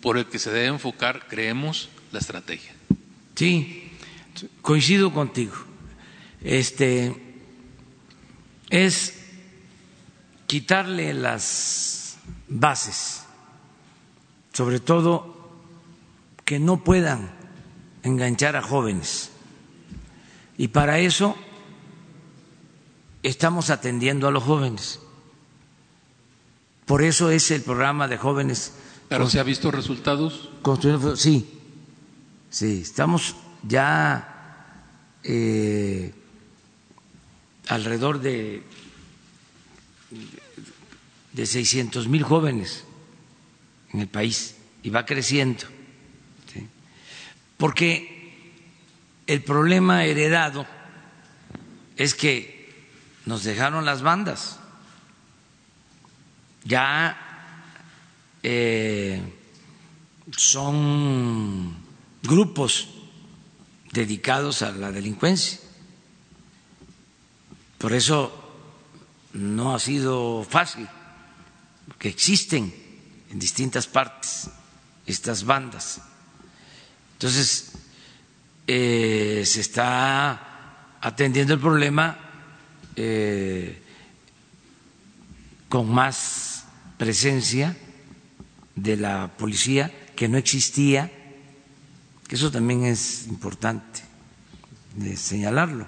[0.00, 2.74] por el que se debe enfocar, creemos, la estrategia.
[3.36, 3.92] Sí,
[4.60, 5.54] coincido contigo.
[6.42, 7.14] Este
[8.70, 9.14] es
[10.48, 12.18] quitarle las
[12.48, 13.22] bases,
[14.52, 15.54] sobre todo
[16.44, 17.30] que no puedan
[18.02, 19.30] enganchar a jóvenes.
[20.58, 21.36] Y para eso
[23.22, 25.00] estamos atendiendo a los jóvenes.
[26.86, 28.72] Por eso es el programa de jóvenes.
[29.08, 30.50] ¿Pero se ha visto resultados?
[31.16, 31.48] Sí,
[32.50, 34.76] sí, estamos ya
[35.22, 36.12] eh,
[37.68, 38.62] alrededor de,
[41.32, 42.84] de 600 mil jóvenes
[43.92, 45.64] en el país y va creciendo.
[47.56, 48.15] Porque
[49.26, 50.66] el problema heredado
[51.96, 52.54] es que
[53.24, 54.60] nos dejaron las bandas
[56.66, 57.16] ya
[58.42, 59.22] eh,
[60.36, 61.76] son
[62.22, 62.88] grupos
[63.92, 65.60] dedicados a la delincuencia.
[67.78, 68.32] Por eso
[69.32, 70.88] no ha sido fácil
[71.98, 72.74] que existen
[73.30, 74.50] en distintas partes
[75.06, 76.00] estas bandas.
[77.12, 77.72] Entonces,
[78.66, 82.18] eh, se está atendiendo el problema
[82.96, 83.80] eh,
[85.68, 86.64] con más
[86.98, 87.76] presencia
[88.74, 91.10] de la policía que no existía,
[92.26, 94.02] que eso también es importante
[94.96, 95.86] de señalarlo.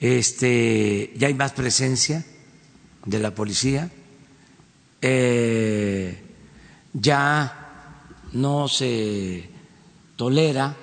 [0.00, 2.24] Este, ya hay más presencia
[3.04, 3.90] de la policía,
[5.00, 6.22] eh,
[6.92, 7.66] ya
[8.32, 9.48] no se
[10.16, 10.76] tolera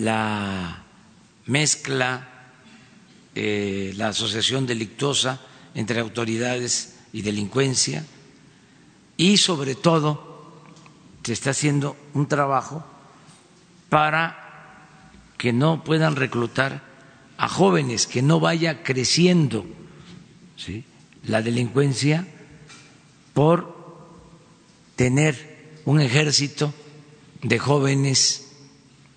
[0.00, 0.82] la
[1.46, 2.28] mezcla,
[3.34, 5.40] eh, la asociación delictuosa
[5.74, 8.04] entre autoridades y delincuencia
[9.16, 10.52] y sobre todo
[11.22, 12.84] se está haciendo un trabajo
[13.88, 14.86] para
[15.36, 16.82] que no puedan reclutar
[17.36, 19.66] a jóvenes, que no vaya creciendo
[21.26, 22.26] la delincuencia
[23.34, 23.76] por
[24.96, 26.72] tener un ejército
[27.42, 28.49] de jóvenes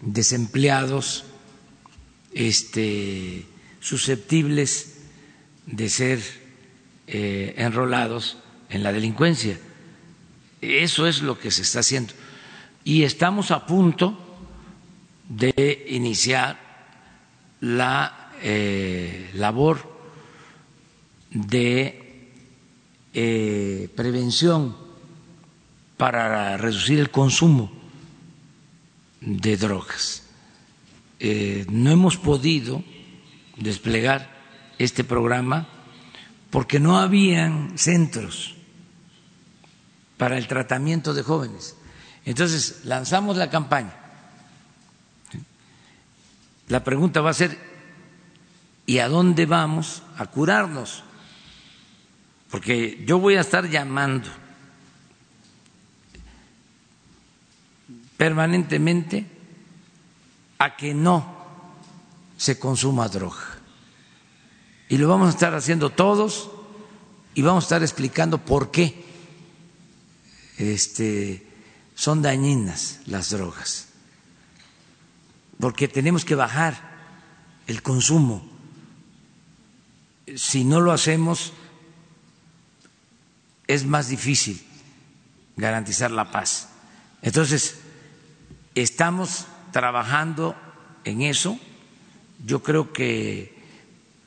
[0.06, 1.24] desempleados,
[2.34, 3.46] este,
[3.80, 4.98] susceptibles
[5.66, 6.22] de ser
[7.08, 8.38] eh, enrolados
[8.70, 9.60] en la delincuencia.
[10.62, 12.14] Eso es lo que se está haciendo.
[12.84, 14.18] Y estamos a punto
[15.30, 16.60] de iniciar
[17.62, 19.92] la eh, labor
[21.32, 22.30] de
[23.14, 24.76] eh, prevención
[25.98, 27.83] para reducir el consumo
[29.26, 30.24] de drogas.
[31.20, 32.84] Eh, no hemos podido
[33.58, 34.30] desplegar
[34.78, 35.68] este programa
[36.50, 38.56] porque no habían centros
[40.18, 41.76] para el tratamiento de jóvenes.
[42.26, 43.94] Entonces lanzamos la campaña.
[46.68, 47.58] La pregunta va a ser,
[48.86, 51.04] ¿y a dónde vamos a curarnos?
[52.50, 54.30] Porque yo voy a estar llamando
[58.24, 59.28] permanentemente
[60.58, 61.36] a que no
[62.38, 63.60] se consuma droga.
[64.88, 66.50] Y lo vamos a estar haciendo todos
[67.36, 69.04] y vamos a estar explicando por qué
[70.58, 71.46] este,
[71.96, 73.90] son dañinas las drogas.
[75.60, 76.80] Porque tenemos que bajar
[77.68, 78.48] el consumo.
[80.38, 81.52] Si no lo hacemos,
[83.68, 84.66] es más difícil
[85.58, 86.70] garantizar la paz.
[87.22, 87.83] Entonces,
[88.76, 90.56] estamos trabajando
[91.04, 91.60] en eso.
[92.46, 93.54] Yo creo que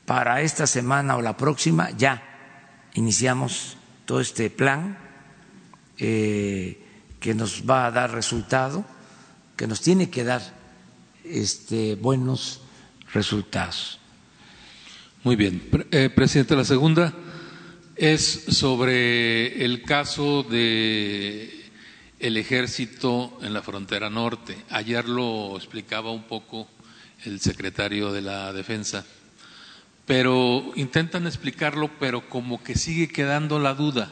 [0.05, 2.23] para esta semana o la próxima ya
[2.93, 4.97] iniciamos todo este plan
[5.97, 6.79] eh,
[7.19, 8.85] que nos va a dar resultado,
[9.55, 10.41] que nos tiene que dar
[11.23, 12.61] este, buenos
[13.13, 13.99] resultados.
[15.23, 15.69] Muy bien.
[15.91, 17.13] Eh, presidente, la segunda
[17.95, 21.56] es sobre el caso de
[22.19, 24.57] el ejército en la frontera norte.
[24.69, 26.67] Ayer lo explicaba un poco
[27.25, 29.05] el secretario de la Defensa,
[30.05, 34.11] pero intentan explicarlo, pero como que sigue quedando la duda.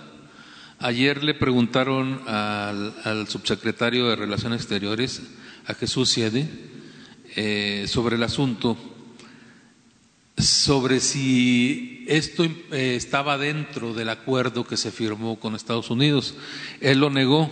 [0.80, 5.22] Ayer le preguntaron al, subsecretario de Relaciones Exteriores,
[5.66, 6.48] a Jesús Siede,
[7.36, 8.78] eh, sobre el asunto
[10.38, 16.36] sobre si esto eh, estaba dentro del acuerdo que se firmó con Estados Unidos.
[16.82, 17.50] Él lo negó,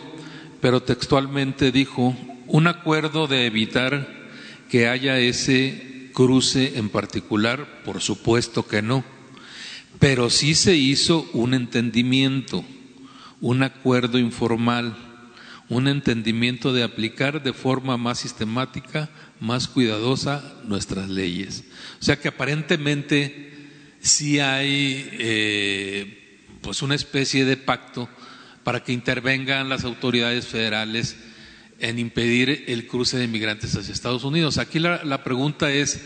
[0.64, 2.16] pero textualmente dijo
[2.48, 4.08] un acuerdo de evitar
[4.70, 9.04] que haya ese cruce en particular, por supuesto que no,
[10.00, 12.64] pero sí se hizo un entendimiento,
[13.42, 14.96] un acuerdo informal,
[15.68, 19.10] un entendimiento de aplicar de forma más sistemática
[19.42, 21.66] más cuidadosa nuestras leyes.
[22.00, 23.68] O sea que aparentemente
[24.00, 28.08] sí hay eh, pues una especie de pacto
[28.64, 31.18] para que intervengan las autoridades federales
[31.80, 34.58] en impedir el cruce de inmigrantes hacia Estados Unidos.
[34.58, 36.02] Aquí la, la pregunta es,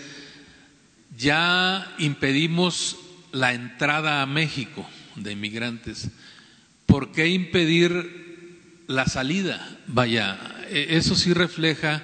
[1.18, 2.98] ya impedimos
[3.32, 6.10] la entrada a México de inmigrantes,
[6.86, 9.78] ¿por qué impedir la salida?
[9.88, 10.40] Vaya,
[10.70, 12.04] e, eso sí refleja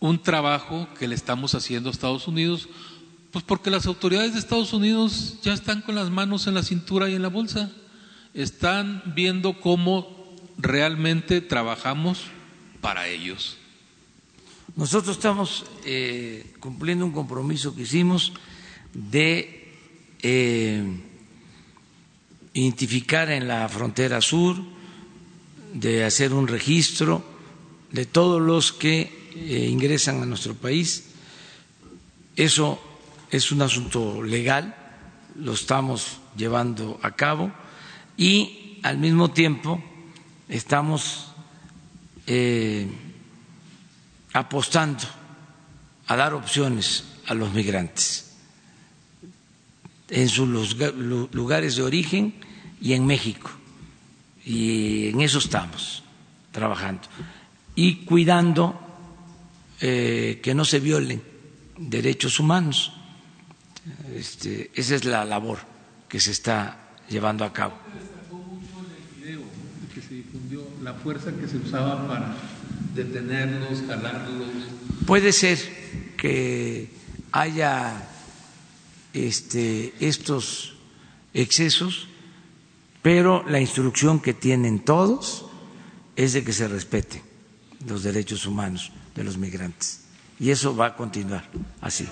[0.00, 2.68] un trabajo que le estamos haciendo a Estados Unidos,
[3.30, 7.08] pues porque las autoridades de Estados Unidos ya están con las manos en la cintura
[7.08, 7.70] y en la bolsa,
[8.34, 12.24] están viendo cómo realmente trabajamos
[12.80, 13.58] para ellos.
[14.76, 18.32] Nosotros estamos eh, cumpliendo un compromiso que hicimos
[18.94, 19.68] de
[20.22, 20.82] eh,
[22.54, 24.56] identificar en la frontera sur,
[25.74, 27.24] de hacer un registro
[27.90, 31.10] de todos los que eh, ingresan a nuestro país.
[32.36, 32.80] Eso
[33.30, 34.74] es un asunto legal,
[35.36, 37.52] lo estamos llevando a cabo
[38.22, 39.82] y al mismo tiempo
[40.48, 41.32] estamos
[42.28, 42.86] eh,
[44.32, 45.02] apostando
[46.06, 48.36] a dar opciones a los migrantes
[50.08, 50.76] en sus
[51.34, 52.34] lugares de origen
[52.80, 53.50] y en México.
[54.44, 56.04] Y en eso estamos
[56.52, 57.08] trabajando.
[57.74, 58.78] Y cuidando
[59.80, 61.20] eh, que no se violen
[61.76, 62.92] derechos humanos.
[64.14, 65.58] Este, esa es la labor
[66.08, 67.74] que se está llevando a cabo.
[70.82, 72.34] La fuerza que se usaba para
[72.94, 74.48] detenerlos, jalarlos.
[75.06, 75.58] Puede ser
[76.16, 76.90] que
[77.30, 78.08] haya
[79.12, 80.74] este, estos
[81.34, 82.08] excesos,
[83.00, 85.46] pero la instrucción que tienen todos
[86.16, 87.22] es de que se respeten
[87.86, 90.00] los derechos humanos de los migrantes.
[90.38, 91.44] Y eso va a continuar
[91.80, 92.06] así.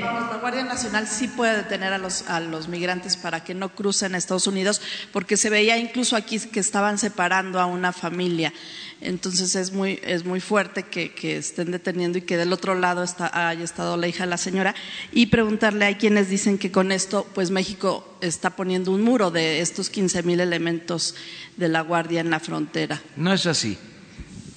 [0.00, 3.74] Vamos, la Guardia Nacional sí puede detener a los, a los migrantes para que no
[3.74, 4.80] crucen a Estados Unidos,
[5.12, 8.52] porque se veía incluso aquí que estaban separando a una familia.
[9.00, 13.48] Entonces es muy, es muy fuerte que, estén deteniendo y que del otro lado está,
[13.48, 14.74] haya estado la hija de la señora.
[15.12, 19.60] Y preguntarle, hay quienes dicen que con esto, pues México está poniendo un muro de
[19.60, 21.14] estos 15 mil elementos
[21.56, 23.00] de la Guardia en la frontera.
[23.16, 23.78] No es así,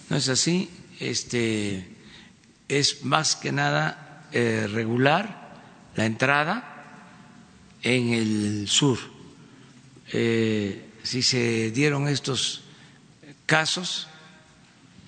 [0.10, 0.70] no es así.
[1.00, 1.88] Este,
[2.68, 5.52] es más que nada eh, regular
[5.96, 6.72] la entrada
[7.82, 8.98] en el sur.
[10.14, 12.64] Eh, si se dieron estos
[13.46, 14.08] casos,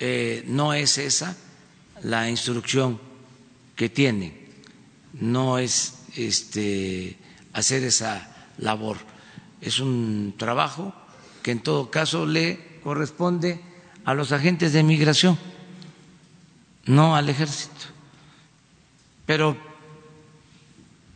[0.00, 1.36] eh, no es esa
[2.02, 3.00] la instrucción
[3.76, 4.34] que tienen,
[5.14, 7.16] no es este,
[7.52, 8.98] hacer esa labor,
[9.60, 10.94] es un trabajo
[11.42, 13.60] que en todo caso le corresponde
[14.04, 15.38] a los agentes de migración,
[16.84, 17.93] no al ejército.
[19.26, 19.56] Pero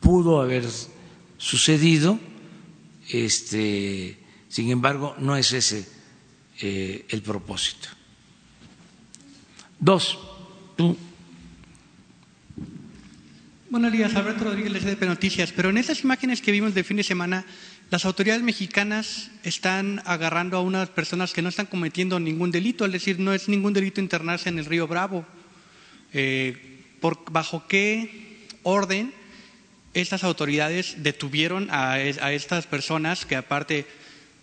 [0.00, 0.64] pudo haber
[1.36, 2.18] sucedido,
[3.10, 4.18] este,
[4.48, 5.86] sin embargo, no es ese
[6.60, 7.88] eh, el propósito.
[9.78, 10.18] Dos,
[10.76, 10.96] tú.
[13.70, 15.52] Buenos días, Alberto Rodríguez de Noticias.
[15.52, 17.44] Pero en esas imágenes que vimos de fin de semana,
[17.90, 22.92] las autoridades mexicanas están agarrando a unas personas que no están cometiendo ningún delito, es
[22.92, 25.26] decir, no es ningún delito internarse en el río Bravo.
[26.12, 29.12] Eh, por, ¿Bajo qué orden
[29.94, 33.86] estas autoridades detuvieron a, a estas personas que aparte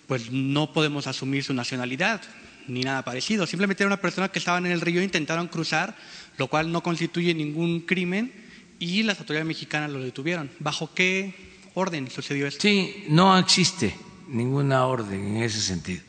[0.07, 2.21] pues no podemos asumir su nacionalidad?
[2.67, 3.45] ni nada parecido.
[3.45, 5.95] Simplemente era una persona que estaban en el río e intentaron cruzar,
[6.37, 8.31] lo cual no constituye ningún crimen
[8.79, 10.49] y las autoridades mexicanas lo detuvieron.
[10.59, 11.35] ¿Bajo qué
[11.73, 12.61] orden sucedió esto?
[12.61, 13.95] Sí, no existe
[14.27, 16.01] ninguna orden en ese sentido.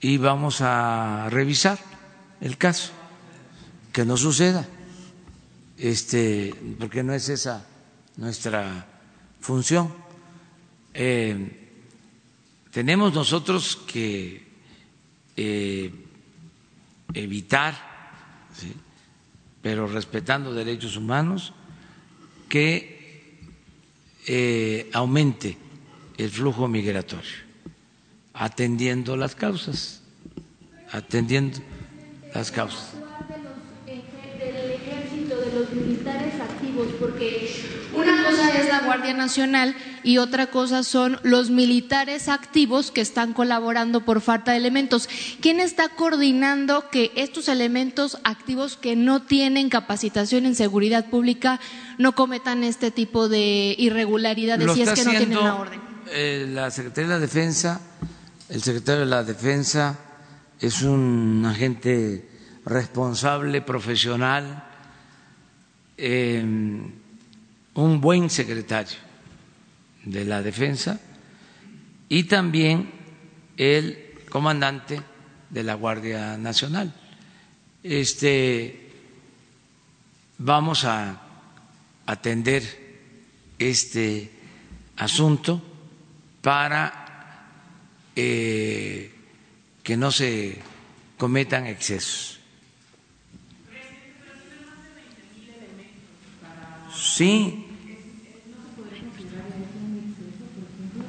[0.00, 1.78] Y vamos a revisar
[2.40, 2.92] el caso,
[3.92, 4.66] que no suceda,
[5.78, 7.66] este, porque no es esa
[8.16, 8.86] nuestra
[9.40, 9.92] función.
[10.94, 11.62] Eh,
[12.70, 14.46] tenemos nosotros que
[15.36, 15.92] eh,
[17.14, 17.74] evitar,
[19.60, 21.52] pero respetando derechos humanos,
[22.48, 23.40] que
[24.26, 25.56] eh, aumente
[26.18, 27.30] el flujo migratorio,
[28.34, 30.02] atendiendo las causas,
[30.90, 31.58] atendiendo
[32.34, 32.91] las causas.
[35.72, 37.50] Los militares activos, porque
[37.94, 43.32] una cosa es la Guardia Nacional y otra cosa son los militares activos que están
[43.32, 45.08] colaborando por falta de elementos.
[45.40, 51.60] ¿Quién está coordinando que estos elementos activos que no tienen capacitación en seguridad pública
[51.96, 55.80] no cometan este tipo de irregularidades si es que no tienen una orden?
[56.10, 57.80] Eh, la Secretaría de la Defensa,
[58.50, 59.98] el secretario de la Defensa
[60.60, 62.28] es un agente
[62.66, 64.68] responsable, profesional.
[65.96, 66.42] Eh,
[67.74, 68.98] un buen secretario
[70.04, 71.00] de la defensa
[72.08, 72.90] y también
[73.56, 75.00] el comandante
[75.48, 76.92] de la Guardia Nacional.
[77.82, 78.90] Este
[80.38, 81.20] vamos a
[82.06, 82.62] atender
[83.58, 84.30] este
[84.96, 85.62] asunto
[86.40, 87.46] para
[88.16, 89.10] eh,
[89.82, 90.58] que no se
[91.16, 92.41] cometan excesos.
[97.12, 97.66] Sí.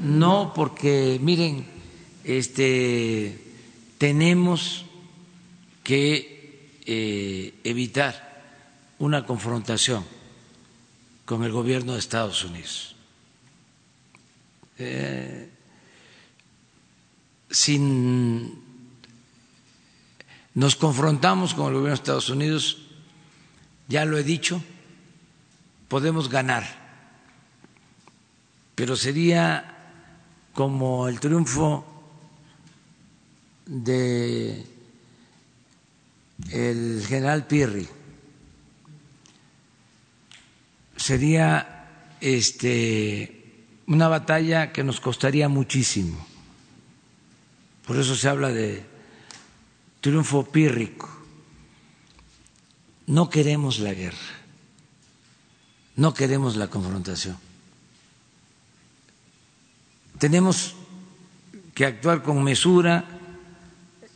[0.01, 1.65] No, porque miren,
[2.25, 3.39] este,
[3.97, 4.83] tenemos
[5.81, 8.43] que eh, evitar
[8.99, 10.03] una confrontación
[11.23, 12.97] con el gobierno de Estados Unidos.
[14.77, 15.49] Eh,
[17.49, 17.79] si
[20.53, 22.77] nos confrontamos con el gobierno de Estados Unidos,
[23.87, 24.61] ya lo he dicho,
[25.93, 26.65] podemos ganar
[28.75, 29.77] pero sería
[30.53, 31.85] como el triunfo
[33.65, 34.65] de
[36.49, 37.87] el general Pirri.
[40.97, 43.39] Sería este
[43.87, 46.25] una batalla que nos costaría muchísimo.
[47.85, 48.83] Por eso se habla de
[50.01, 51.09] triunfo pírrico.
[53.05, 54.42] No queremos la guerra,
[55.95, 57.37] no queremos la confrontación.
[60.17, 60.75] Tenemos
[61.73, 63.05] que actuar con mesura.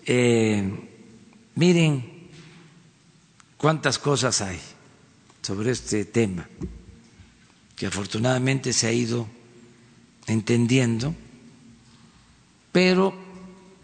[0.06, 0.64] Eh,
[1.56, 2.30] miren
[3.58, 4.60] cuántas cosas hay
[5.42, 6.48] sobre este tema
[7.76, 9.28] que afortunadamente se ha ido
[10.26, 11.14] entendiendo,
[12.72, 13.14] pero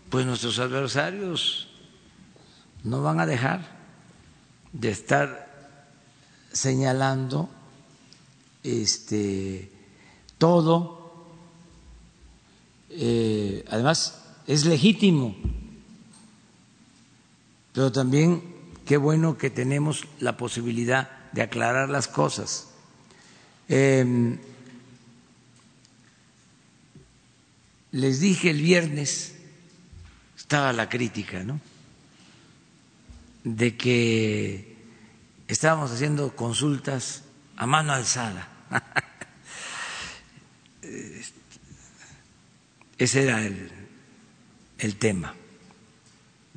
[0.10, 1.70] pues nuestros adversarios
[2.84, 3.61] no van a dejar
[4.74, 5.88] de estar
[6.52, 7.49] señalando
[8.64, 9.69] este
[10.38, 11.03] todo
[12.95, 15.35] eh, además es legítimo,
[17.73, 18.44] pero también
[18.85, 22.68] qué bueno que tenemos la posibilidad de aclarar las cosas.
[23.68, 24.38] Em,
[27.91, 29.35] les dije el viernes,
[30.38, 31.60] estaba la crítica, ¿no?
[33.44, 34.76] De que
[35.48, 37.23] estábamos haciendo consultas
[37.57, 38.53] a mano alzada.
[42.98, 43.70] Ese era el,
[44.78, 45.34] el tema,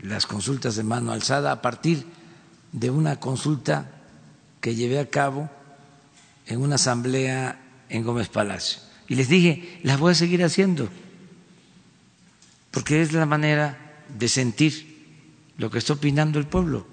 [0.03, 2.07] las consultas de mano alzada a partir
[2.73, 3.91] de una consulta
[4.61, 5.49] que llevé a cabo
[6.47, 8.81] en una asamblea en Gómez Palacio.
[9.09, 10.89] Y les dije, las voy a seguir haciendo,
[12.71, 14.97] porque es la manera de sentir
[15.59, 16.87] lo que está opinando el pueblo.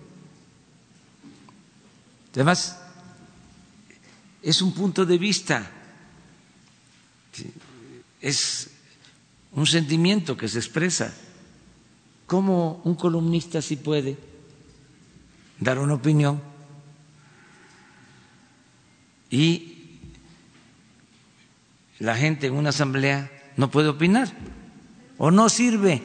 [2.33, 2.79] Además,
[4.43, 5.71] es un punto de vista,
[8.21, 8.69] es
[9.53, 11.13] un sentimiento que se expresa.
[12.27, 14.17] ¿Cómo un columnista sí puede
[15.59, 16.41] dar una opinión
[19.29, 19.99] y
[21.99, 24.33] la gente en una asamblea no puede opinar?
[25.17, 26.01] ¿O no sirve?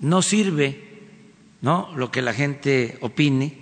[0.00, 1.02] No sirve,
[1.60, 1.94] ¿no?
[1.96, 3.58] Lo que la gente opine,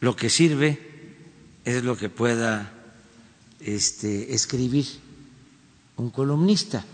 [0.00, 0.89] lo que sirve
[1.76, 2.72] es lo que pueda
[3.60, 4.86] este, escribir
[5.96, 6.84] un columnista.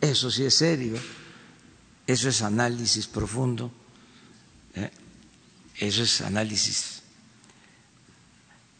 [0.00, 0.96] Eso sí es serio,
[2.06, 3.70] eso es análisis profundo,
[4.74, 4.90] ¿eh?
[5.78, 7.02] eso es análisis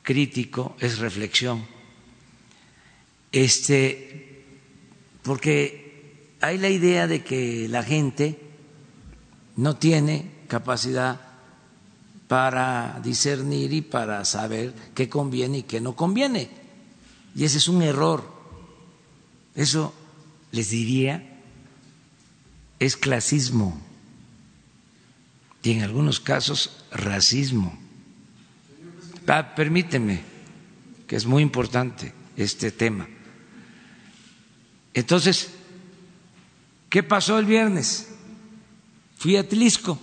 [0.02, 1.66] crítico, es reflexión.
[3.32, 4.44] Este,
[5.22, 8.39] porque hay la idea de que la gente
[9.56, 11.20] no tiene capacidad
[12.28, 16.51] para discernir y para saber qué conviene y qué no conviene.
[17.34, 18.32] Y ese es un error.
[19.55, 19.94] Eso
[20.52, 21.40] les diría,
[22.78, 23.80] es clasismo
[25.62, 27.76] y en algunos casos racismo.
[29.26, 30.22] Ah, permíteme,
[31.06, 33.09] que es muy importante este tema.
[34.92, 35.51] Entonces,
[36.90, 38.09] ¿qué pasó el viernes?
[39.16, 39.98] Fui a Tlisco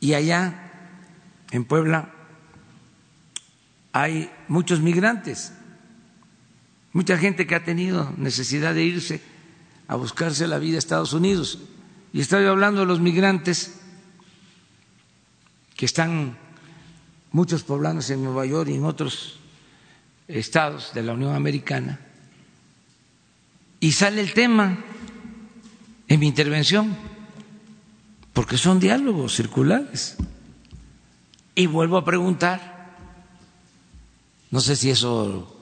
[0.00, 0.70] y allá
[1.50, 2.12] en Puebla
[3.92, 5.52] hay muchos migrantes
[6.92, 9.20] mucha gente que ha tenido necesidad de irse
[9.86, 11.60] a buscarse la vida a Estados Unidos.
[12.12, 13.78] Y estoy hablando de los migrantes
[15.76, 16.36] que están
[17.30, 19.38] muchos poblanos en Nueva York y en otros
[20.26, 22.00] estados de la Unión Americana.
[23.78, 24.76] Y sale el tema
[26.08, 26.96] en mi intervención,
[28.38, 30.16] porque son diálogos circulares.
[31.56, 32.94] Y vuelvo a preguntar,
[34.52, 35.60] no sé si eso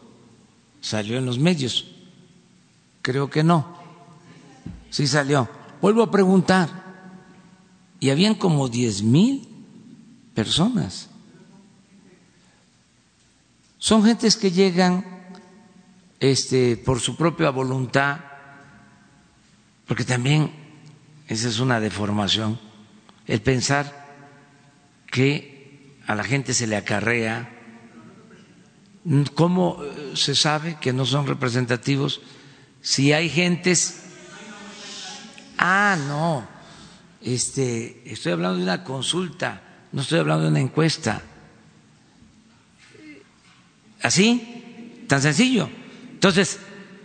[0.82, 1.86] salió en los medios.
[3.00, 3.78] Creo que no.
[4.90, 5.48] Sí salió.
[5.80, 6.68] Vuelvo a preguntar.
[7.98, 9.48] Y habían como diez mil
[10.34, 11.08] personas.
[13.78, 15.02] Son gentes que llegan
[16.20, 18.20] este, por su propia voluntad,
[19.86, 20.52] porque también
[21.26, 22.65] esa es una deformación,
[23.26, 24.06] el pensar
[25.10, 27.56] que a la gente se le acarrea
[29.34, 32.20] ¿Cómo eh, se sabe que no son representativos
[32.82, 34.02] si hay gentes?
[35.58, 36.46] Ah, no.
[37.22, 39.62] Este, estoy hablando de una consulta,
[39.92, 41.22] no estoy hablando de una encuesta.
[44.02, 45.04] ¿Así?
[45.06, 45.70] Tan sencillo.
[46.12, 46.58] Entonces,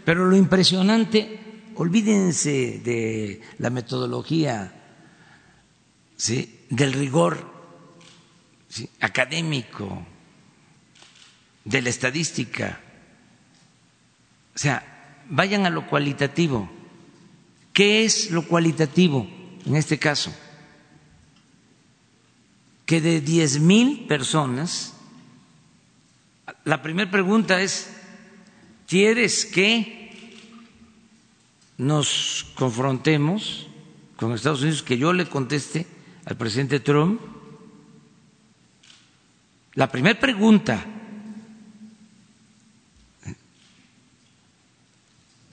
[0.03, 1.39] pero lo impresionante,
[1.76, 4.81] olvídense de la metodología,
[6.27, 7.49] del rigor
[8.99, 10.06] académico
[11.65, 12.80] de la estadística.
[14.56, 16.69] sea, vayan a lo cualitativo.
[17.73, 19.27] ¿Qué es lo cualitativo
[19.65, 20.34] en este caso?
[22.85, 24.93] Que de diez mil personas,
[26.65, 27.89] la primera pregunta es,
[28.88, 30.10] ¿quieres que
[31.77, 33.68] nos confrontemos
[34.18, 34.84] con Estados Unidos?
[34.84, 35.88] Que yo le conteste
[36.32, 37.20] al presidente Trump.
[39.74, 40.82] La primera pregunta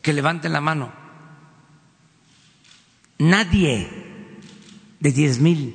[0.01, 0.93] que levanten la mano.
[3.19, 3.89] Nadie
[5.01, 5.75] de diez mil.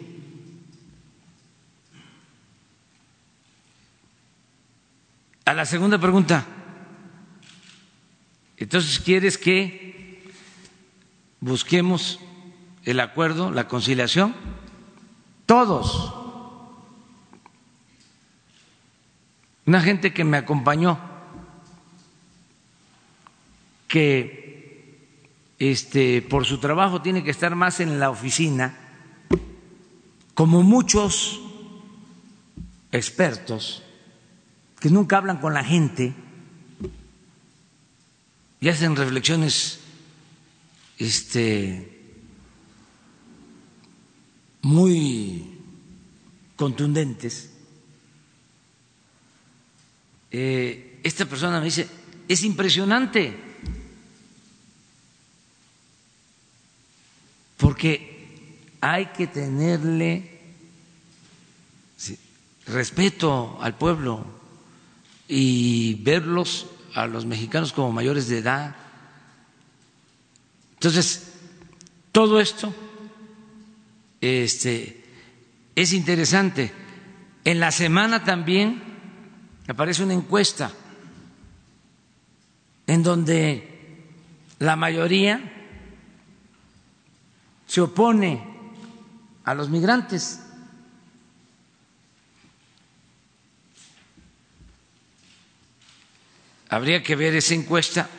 [5.43, 6.45] A la segunda pregunta.
[8.55, 10.31] Entonces, ¿quieres que
[11.41, 12.21] busquemos
[12.85, 14.62] el acuerdo, la conciliación?
[15.45, 16.13] Todos.
[19.65, 20.99] Una gente que me acompañó
[23.87, 24.43] que
[25.59, 28.75] este, por su trabajo tiene que estar más en la oficina,
[30.33, 31.39] como muchos
[32.91, 33.83] expertos
[34.79, 36.13] que nunca hablan con la gente
[38.59, 39.79] y hacen reflexiones
[40.97, 41.92] este,
[44.63, 45.59] muy
[46.55, 47.51] contundentes.
[50.31, 51.87] Eh, esta persona me dice,
[52.27, 53.37] es impresionante
[57.57, 60.29] porque hay que tenerle
[62.65, 64.25] respeto al pueblo
[65.27, 68.75] y verlos a los mexicanos como mayores de edad.
[70.75, 71.33] Entonces,
[72.11, 72.73] todo esto
[74.23, 75.03] este,
[75.75, 76.71] es interesante.
[77.43, 78.81] En la semana también
[79.67, 80.71] aparece una encuesta
[82.87, 84.07] en donde
[84.59, 85.41] la mayoría
[87.67, 88.41] se opone
[89.43, 90.39] a los migrantes.
[96.69, 98.09] Habría que ver esa encuesta,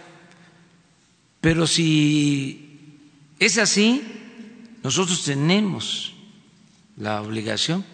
[1.41, 3.01] pero si
[3.39, 4.24] es así,
[4.85, 6.13] nosotros tenemos
[6.99, 7.85] la obligación,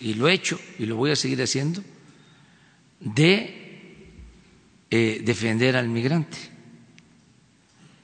[0.00, 1.82] y lo he hecho y lo voy a seguir haciendo,
[3.00, 4.06] de
[4.90, 6.38] eh, defender al migrante,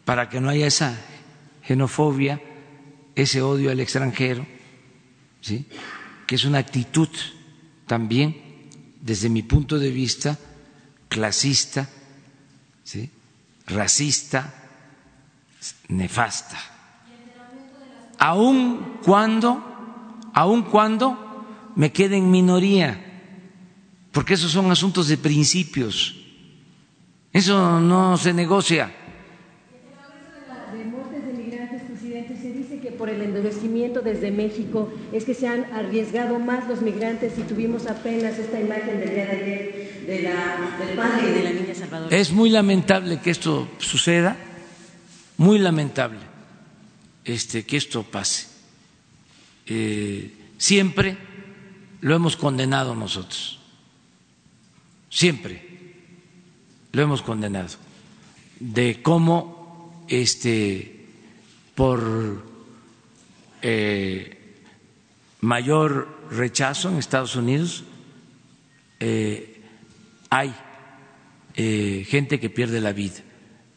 [0.05, 0.99] para que no haya esa
[1.63, 2.41] xenofobia,
[3.15, 4.45] ese odio al extranjero,
[5.41, 5.65] ¿sí?
[6.27, 7.09] que es una actitud
[7.87, 8.69] también,
[9.01, 10.37] desde mi punto de vista,
[11.09, 11.89] clasista,
[12.83, 13.09] ¿sí?
[13.69, 14.53] racista,
[15.87, 16.74] nefasta.
[18.25, 19.61] Aun cuando,
[20.33, 21.13] aun cuando
[21.77, 22.97] me quede en minoría,
[24.13, 26.17] porque esos son asuntos de principios.
[27.35, 28.91] Eso no se negocia.
[32.99, 37.87] por el endurecimiento desde México es que se han arriesgado más los migrantes y tuvimos
[37.87, 41.75] apenas esta imagen del día de ayer de la, del padre y de la niña
[41.75, 42.15] Salvador.
[42.15, 44.37] Es muy lamentable que esto suceda,
[45.37, 46.34] muy lamentable
[47.25, 48.47] este, que esto pase.
[49.67, 51.17] Eh, siempre
[52.01, 53.59] lo hemos condenado nosotros,
[55.09, 55.63] siempre
[56.93, 57.77] lo hemos condenado,
[58.61, 61.07] de cómo este,
[61.75, 62.45] por
[63.63, 64.57] eh,
[65.41, 67.85] mayor rechazo en Estados Unidos,
[69.01, 69.51] eh,
[70.31, 70.55] hay
[71.57, 73.21] gente que pierde la vida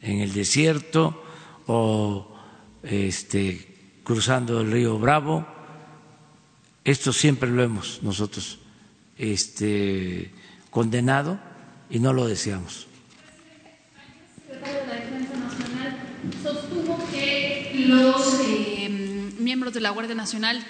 [0.02, 1.24] en el desierto
[1.68, 2.37] o
[2.90, 3.68] este,
[4.04, 5.46] cruzando el río Bravo.
[6.84, 8.60] Esto siempre lo hemos nosotros
[9.18, 10.32] este,
[10.70, 11.40] condenado
[11.90, 12.88] y no lo deseamos.
[16.44, 18.42] Sostuvo que los
[19.40, 20.66] miembros de la Guardia Nacional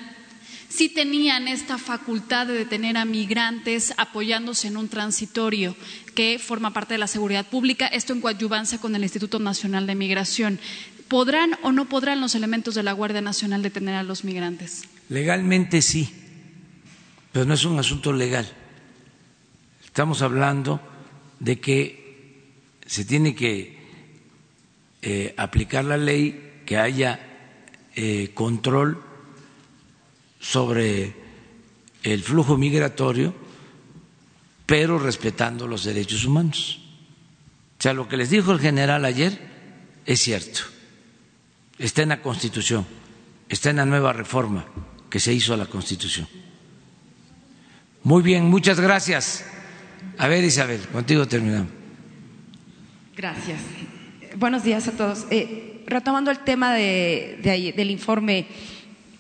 [0.70, 5.76] sí tenían esta facultad de detener a migrantes apoyándose en un transitorio
[6.14, 9.96] que forma parte de la seguridad pública, esto en coadyuvancia con el Instituto Nacional de
[9.96, 10.60] Migración.
[11.08, 14.84] ¿Podrán o no podrán los elementos de la Guardia Nacional detener a los migrantes?
[15.10, 16.14] Legalmente sí,
[17.32, 18.48] pero no es un asunto legal.
[19.86, 20.82] Estamos hablando
[21.40, 22.44] de que
[22.86, 23.78] se tiene que
[25.02, 27.20] eh, aplicar la ley, que haya
[27.96, 29.02] eh, control
[30.40, 31.16] sobre
[32.04, 33.34] el flujo migratorio,
[34.66, 36.82] pero respetando los derechos humanos.
[37.80, 39.40] O sea, lo que les dijo el general ayer
[40.06, 40.77] es cierto.
[41.80, 42.86] Está en la Constitución,
[43.50, 44.66] está en la nueva reforma
[45.10, 46.28] que se hizo a la Constitución.
[48.04, 49.46] Muy bien, muchas gracias.
[50.18, 51.72] A ver, Isabel, contigo terminamos.
[53.16, 53.60] Gracias.
[54.38, 55.26] Buenos días a todos.
[55.30, 58.48] Eh, retomando el tema de, de, del informe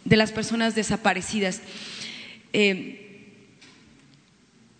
[0.05, 1.61] de las personas desaparecidas.
[2.53, 3.06] Eh,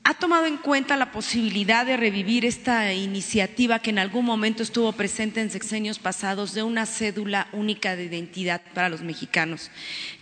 [0.10, 4.94] ¿Ha tomado en cuenta la posibilidad de revivir esta iniciativa que en algún momento estuvo
[4.94, 9.70] presente en sexenios pasados de una cédula única de identidad para los mexicanos,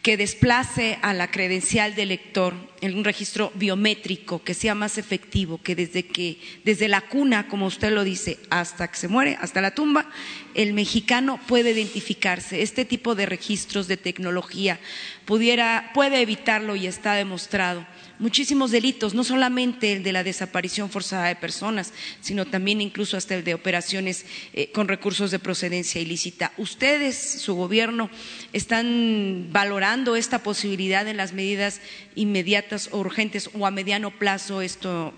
[0.01, 5.61] que desplace a la credencial del elector en un registro biométrico que sea más efectivo,
[5.61, 9.61] que desde que desde la cuna, como usted lo dice, hasta que se muere, hasta
[9.61, 10.09] la tumba,
[10.55, 12.63] el mexicano puede identificarse.
[12.63, 14.79] Este tipo de registros de tecnología
[15.25, 17.85] pudiera puede evitarlo y está demostrado
[18.19, 23.35] muchísimos delitos, no solamente el de la desaparición forzada de personas, sino también incluso hasta
[23.35, 26.51] el de operaciones eh, con recursos de procedencia ilícita.
[26.57, 28.09] ¿Ustedes, su gobierno,
[28.53, 31.81] están valorando esta posibilidad en las medidas
[32.15, 35.13] inmediatas o urgentes o a mediano plazo esto?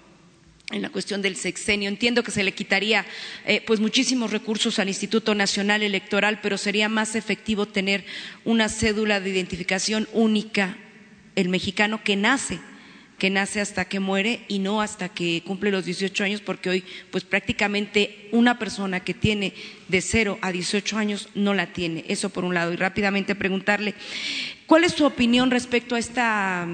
[0.70, 1.88] en la cuestión del sexenio.
[1.88, 3.06] Entiendo que se le quitaría
[3.46, 8.04] eh, pues muchísimos recursos al Instituto Nacional Electoral, pero sería más efectivo tener
[8.44, 10.76] una cédula de identificación única,
[11.36, 12.60] el mexicano que nace
[13.18, 16.84] que nace hasta que muere y no hasta que cumple los 18 años, porque hoy
[17.12, 19.54] pues prácticamente una persona que tiene
[19.88, 22.06] de 0 a 18 años no la tiene.
[22.08, 22.74] Eso por un lado.
[22.74, 23.96] Y rápidamente preguntarle,
[24.68, 26.68] ¿cuál es su opinión respecto a esta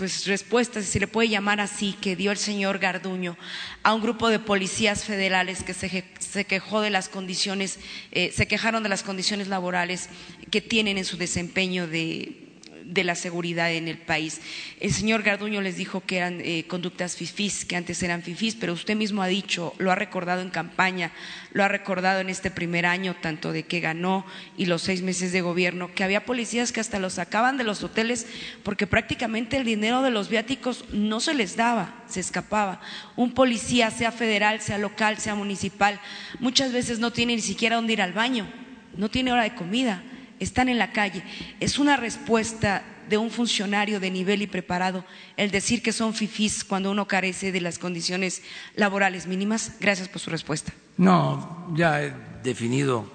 [0.00, 3.36] pues, respuesta, si se le puede llamar así, que dio el señor Garduño
[3.82, 7.78] a un grupo de policías federales que se, quejó de las condiciones,
[8.10, 10.08] eh, se quejaron de las condiciones laborales
[10.50, 12.49] que tienen en su desempeño de
[12.90, 14.40] de la seguridad en el país.
[14.80, 18.72] El señor Garduño les dijo que eran eh, conductas fifís, que antes eran fifís, pero
[18.72, 21.12] usted mismo ha dicho, lo ha recordado en campaña,
[21.52, 24.26] lo ha recordado en este primer año, tanto de que ganó
[24.56, 27.82] y los seis meses de gobierno, que había policías que hasta los sacaban de los
[27.84, 28.26] hoteles
[28.64, 32.80] porque prácticamente el dinero de los viáticos no se les daba, se escapaba.
[33.14, 36.00] Un policía, sea federal, sea local, sea municipal,
[36.40, 38.50] muchas veces no tiene ni siquiera dónde ir al baño,
[38.96, 40.02] no tiene hora de comida
[40.40, 41.22] están en la calle.
[41.60, 45.04] Es una respuesta de un funcionario de nivel y preparado
[45.36, 48.42] el decir que son fifís cuando uno carece de las condiciones
[48.74, 49.72] laborales mínimas.
[49.80, 50.72] Gracias por su respuesta.
[50.96, 53.10] No, ya he definido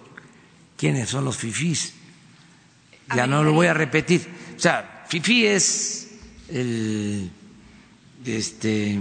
[0.78, 1.94] quiénes son los fifís.
[3.16, 4.28] Ya no lo voy a repetir.
[4.56, 6.20] O sea, fifí es
[6.50, 7.32] el
[8.26, 8.98] este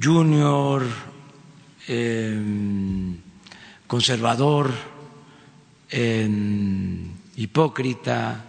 [0.00, 0.86] junior
[1.88, 3.16] em,
[3.86, 4.70] conservador
[7.36, 8.44] hipócrita,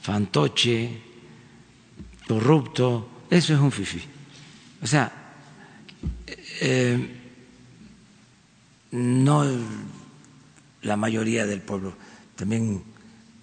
[0.00, 1.00] fantoche,
[2.26, 4.00] corrupto, eso es un fifi.
[4.82, 5.12] O sea,
[6.60, 6.98] eh,
[8.90, 9.44] no
[10.82, 11.94] la mayoría del pueblo.
[12.36, 12.82] También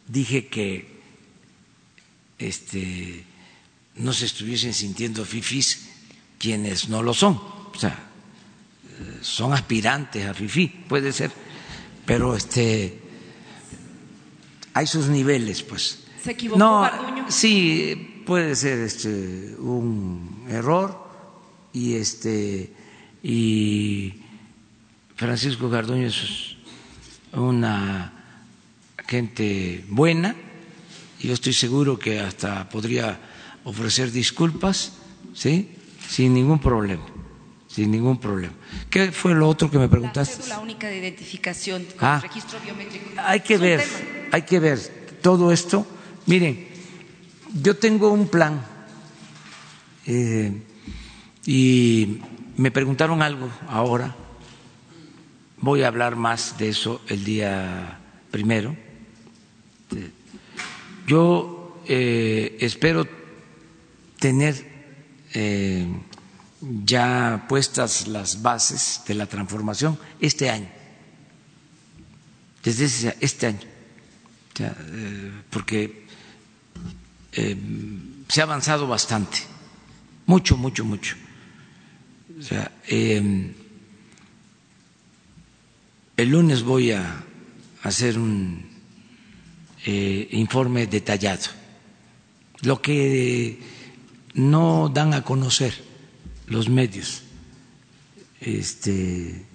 [0.07, 0.99] dije que
[2.37, 3.23] este,
[3.95, 5.89] no se estuviesen sintiendo fifis
[6.37, 7.35] quienes no lo son.
[7.35, 7.97] O sea,
[8.99, 11.31] eh, son aspirantes a fifi, puede ser,
[12.05, 13.08] pero este
[14.79, 15.99] hay sus niveles, pues.
[16.23, 16.89] ¿Se equivocó no,
[17.27, 21.05] Sí, puede ser este, un error
[21.73, 22.71] y este
[23.21, 24.13] y
[25.17, 26.55] Francisco Garduño es
[27.33, 28.13] una
[29.05, 30.33] gente buena
[31.19, 33.19] y yo estoy seguro que hasta podría
[33.65, 34.93] ofrecer disculpas,
[35.33, 35.71] ¿sí?
[36.07, 37.05] Sin ningún problema
[37.69, 38.53] sin ningún problema.
[38.89, 40.49] ¿Qué fue lo otro que me preguntaste?
[40.49, 43.11] La única de identificación con ah, registro biométrico.
[43.17, 43.79] Hay que ver,
[44.31, 44.79] hay que ver
[45.21, 45.85] todo esto.
[46.25, 46.67] Miren,
[47.61, 48.61] yo tengo un plan
[50.05, 50.61] eh,
[51.45, 52.19] y
[52.57, 54.15] me preguntaron algo ahora.
[55.61, 57.99] Voy a hablar más de eso el día
[58.31, 58.75] primero.
[61.07, 63.07] Yo eh, espero
[64.19, 64.69] tener
[65.33, 65.87] eh,
[66.61, 70.69] ya puestas las bases de la transformación este año,
[72.63, 73.59] desde este año,
[74.59, 76.05] eh, porque
[77.33, 77.57] eh,
[78.27, 79.39] se ha avanzado bastante,
[80.25, 81.15] mucho, mucho, mucho.
[82.87, 83.53] Em,
[86.15, 87.23] el lunes voy a
[87.83, 88.65] hacer un
[89.85, 91.47] eh, informe detallado,
[92.61, 93.59] lo que
[94.33, 95.73] no dan a conocer
[96.47, 97.23] los medios
[98.41, 99.45] este,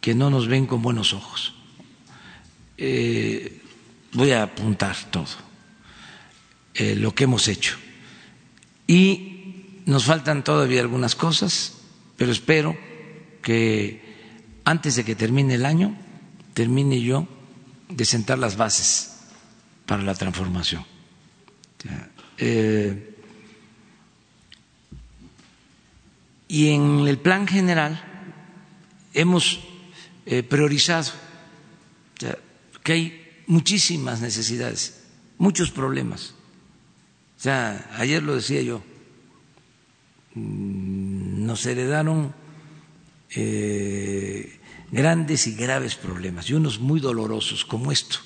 [0.00, 1.54] que no nos ven con buenos ojos.
[4.12, 5.26] Voy a apuntar todo
[6.74, 7.76] eh, lo que hemos hecho.
[8.86, 11.74] Y nos faltan todavía algunas cosas,
[12.16, 12.76] pero espero
[13.42, 14.02] que
[14.64, 15.96] antes de que termine el año,
[16.54, 17.26] termine yo
[17.88, 19.20] de sentar las bases
[19.86, 20.84] para la transformación.
[22.38, 23.16] Eh,
[26.48, 28.02] y en el plan general
[29.14, 29.60] hemos
[30.26, 31.12] eh, priorizado,
[32.82, 33.19] que hay
[33.50, 35.00] muchísimas necesidades,
[35.36, 36.34] muchos problemas.
[37.36, 38.80] O sea, ayer lo decía yo,
[40.34, 42.32] mm, nos heredaron
[43.34, 44.60] eh,
[44.92, 48.18] grandes y graves problemas, y unos muy dolorosos como esto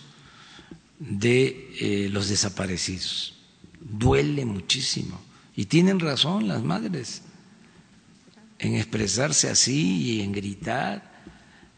[0.98, 3.34] de eh, los desaparecidos.
[3.80, 5.20] Duele muchísimo.
[5.56, 7.22] Y tienen razón las madres
[8.58, 11.14] en expresarse así y en gritar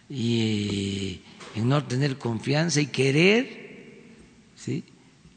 [0.09, 1.21] y
[1.55, 3.67] en no tener confianza y querer
[4.57, 4.85] ¿sí?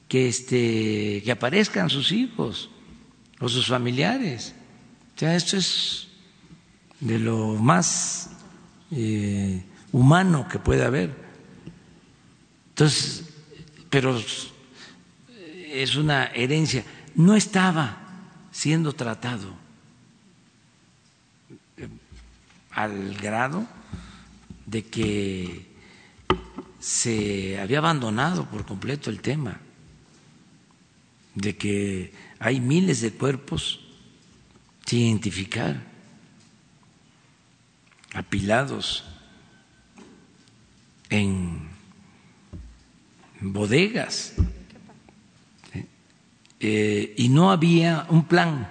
[0.07, 2.69] que, este, que aparezcan sus hijos
[3.39, 4.53] o sus familiares.
[5.15, 6.07] O sea, esto es
[6.99, 8.31] de lo más
[8.91, 11.15] eh, humano que puede haber.
[12.69, 13.25] Entonces,
[13.89, 14.21] pero
[15.67, 16.83] es una herencia.
[17.15, 17.97] No estaba
[18.51, 19.53] siendo tratado
[22.71, 23.65] al grado
[24.65, 25.68] de que
[26.79, 29.59] se había abandonado por completo el tema,
[31.35, 33.81] de que hay miles de cuerpos
[34.85, 35.83] sin identificar,
[38.13, 39.05] apilados
[41.09, 41.69] en
[43.41, 44.33] bodegas,
[46.59, 48.67] eh, y no había un plan,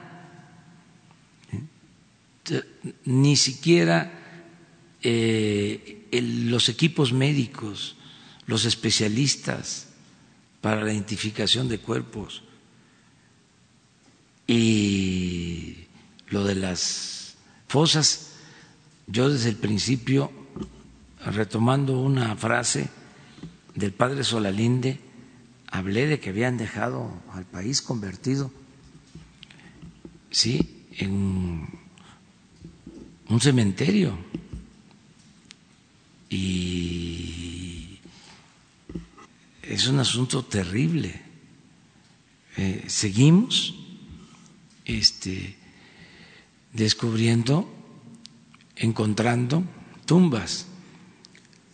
[3.04, 4.12] ni siquiera
[5.02, 7.97] eh, los equipos médicos,
[8.48, 9.86] los especialistas
[10.62, 12.42] para la identificación de cuerpos
[14.46, 15.84] y
[16.28, 17.36] lo de las
[17.68, 18.30] fosas,
[19.06, 20.32] yo desde el principio,
[21.26, 22.88] retomando una frase
[23.74, 24.98] del padre Solalinde,
[25.66, 28.50] hablé de que habían dejado al país convertido,
[30.30, 31.68] sí, en
[33.28, 34.18] un cementerio.
[36.30, 37.77] Y
[39.68, 41.20] es un asunto terrible.
[42.56, 43.74] Eh, seguimos
[44.84, 45.56] este,
[46.72, 47.68] descubriendo,
[48.76, 49.62] encontrando
[50.06, 50.66] tumbas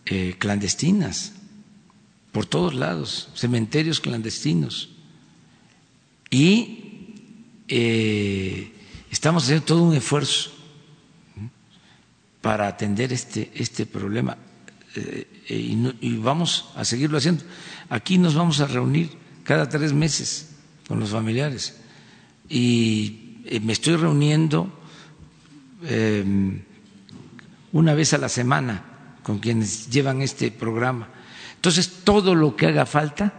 [0.05, 1.31] eh, clandestinas
[2.31, 4.89] por todos lados, cementerios clandestinos.
[6.29, 7.13] Y
[7.69, 8.73] eh,
[9.09, 10.51] estamos haciendo todo un esfuerzo
[12.41, 14.37] para atender este, este problema
[14.95, 15.27] eh,
[16.01, 17.43] y, vamos a seguirlo haciendo.
[17.89, 19.11] Aquí nos vamos a reunir
[19.43, 20.51] cada tres meses
[20.87, 21.77] con los familiares
[22.49, 24.71] y eh, me estoy reuniendo
[25.83, 26.61] em,
[27.73, 28.83] una vez a la semana
[29.23, 31.09] con quienes llevan este programa.
[31.55, 33.33] Entonces, todo lo que haga falta,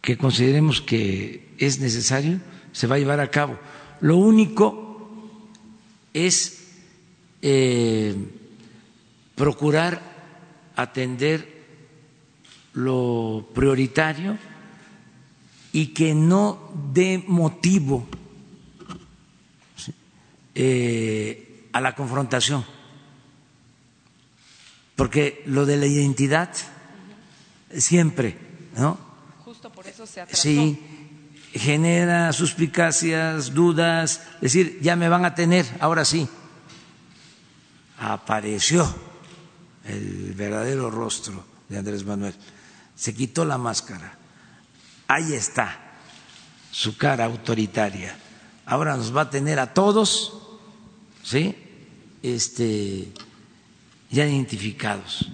[0.00, 2.40] que consideremos que es necesario,
[2.72, 3.58] se va a llevar a cabo.
[4.00, 5.50] Lo único
[6.14, 6.60] es
[7.42, 8.14] eh,
[9.40, 10.02] procurar
[10.76, 11.64] atender
[12.74, 14.36] lo prioritario
[15.72, 18.06] y que no dé motivo
[20.54, 22.66] eh, a la confrontación.
[24.94, 26.50] Porque lo de la identidad
[27.74, 28.36] siempre,
[28.76, 28.98] ¿no?
[29.42, 30.78] Justo por eso se Sí,
[31.54, 36.28] genera suspicacias, dudas, decir, ya me van a tener, ahora sí
[37.98, 39.09] apareció
[39.90, 42.34] el verdadero rostro de Andrés Manuel.
[42.94, 44.16] Se quitó la máscara.
[45.08, 45.90] Ahí está
[46.70, 48.16] su cara autoritaria.
[48.66, 50.32] Ahora nos va a tener a todos,
[51.22, 51.56] ¿sí?
[52.22, 53.08] Este,
[54.10, 55.28] ya identificados.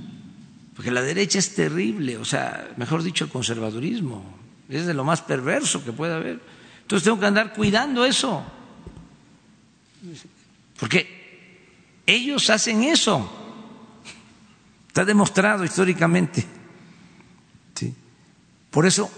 [0.75, 4.37] Porque la derecha es terrible, o sea, mejor dicho, el conservadurismo
[4.69, 6.41] es de lo más perverso que puede haber.
[6.83, 8.45] Entonces tengo que andar cuidando eso.
[10.79, 13.36] Porque ellos hacen eso.
[14.97, 16.43] Está demostrado históricamente.
[17.75, 17.95] ¿Sí?
[18.71, 19.11] Por eso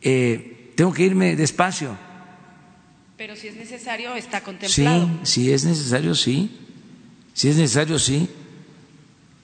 [0.00, 1.94] eh, tengo que irme despacio.
[3.18, 5.06] Pero si es necesario, está contemplado.
[5.22, 6.58] Sí, si es necesario, sí.
[7.34, 8.26] Si es necesario, sí.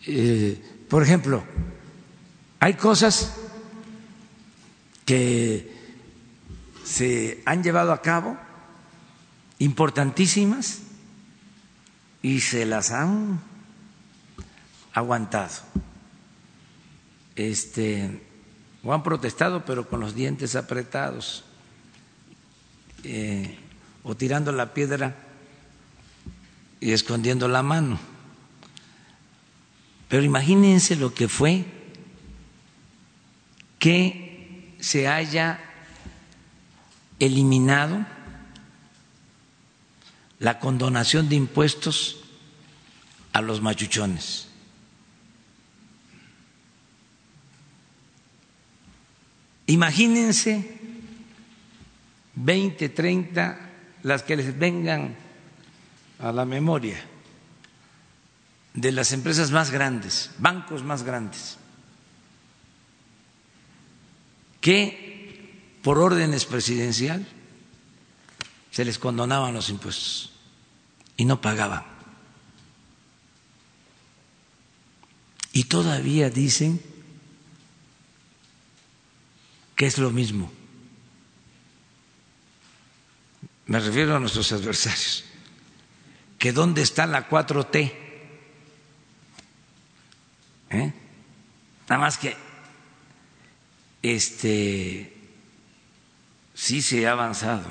[0.07, 1.45] Eh, por ejemplo,
[2.59, 3.37] hay cosas
[5.05, 5.71] que
[6.83, 8.39] se han llevado a cabo
[9.59, 10.79] importantísimas
[12.23, 13.50] y se las han
[14.93, 15.55] aguantado.
[17.37, 18.23] Este,
[18.83, 21.45] o han protestado, pero con los dientes apretados,
[23.05, 23.59] eh,
[24.03, 25.17] o tirando la piedra
[26.81, 27.99] y escondiendo la mano.
[30.09, 31.65] Pero imagínense lo que fue
[33.79, 35.61] que se haya
[37.19, 38.05] eliminado
[40.39, 42.25] la condonación de impuestos
[43.33, 44.50] a los machuchones.
[49.71, 50.67] Imagínense
[52.35, 53.71] 20, 30,
[54.03, 55.15] las que les vengan
[56.19, 56.99] a la memoria
[58.75, 61.57] de las empresas más grandes, bancos más grandes,
[64.61, 67.25] que por órdenes presidencial
[68.73, 70.33] se les condonaban los impuestos
[71.17, 71.85] y no pagaban.
[75.53, 76.90] Y todavía dicen
[79.81, 80.53] que es lo mismo.
[83.65, 85.25] Me refiero a nuestros adversarios.
[86.39, 87.93] Que dónde está la 4T.
[90.69, 90.93] ¿Eh?
[91.89, 92.37] Nada más que
[94.03, 95.17] este
[96.53, 97.67] sí se ha avanzado.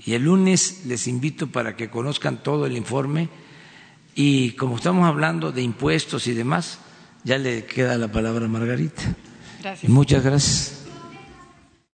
[0.00, 3.28] Y el lunes les invito para que conozcan todo el informe
[4.16, 6.80] y como estamos hablando de impuestos y demás,
[7.22, 9.14] ya le queda la palabra a Margarita.
[9.86, 10.79] Muchas gracias.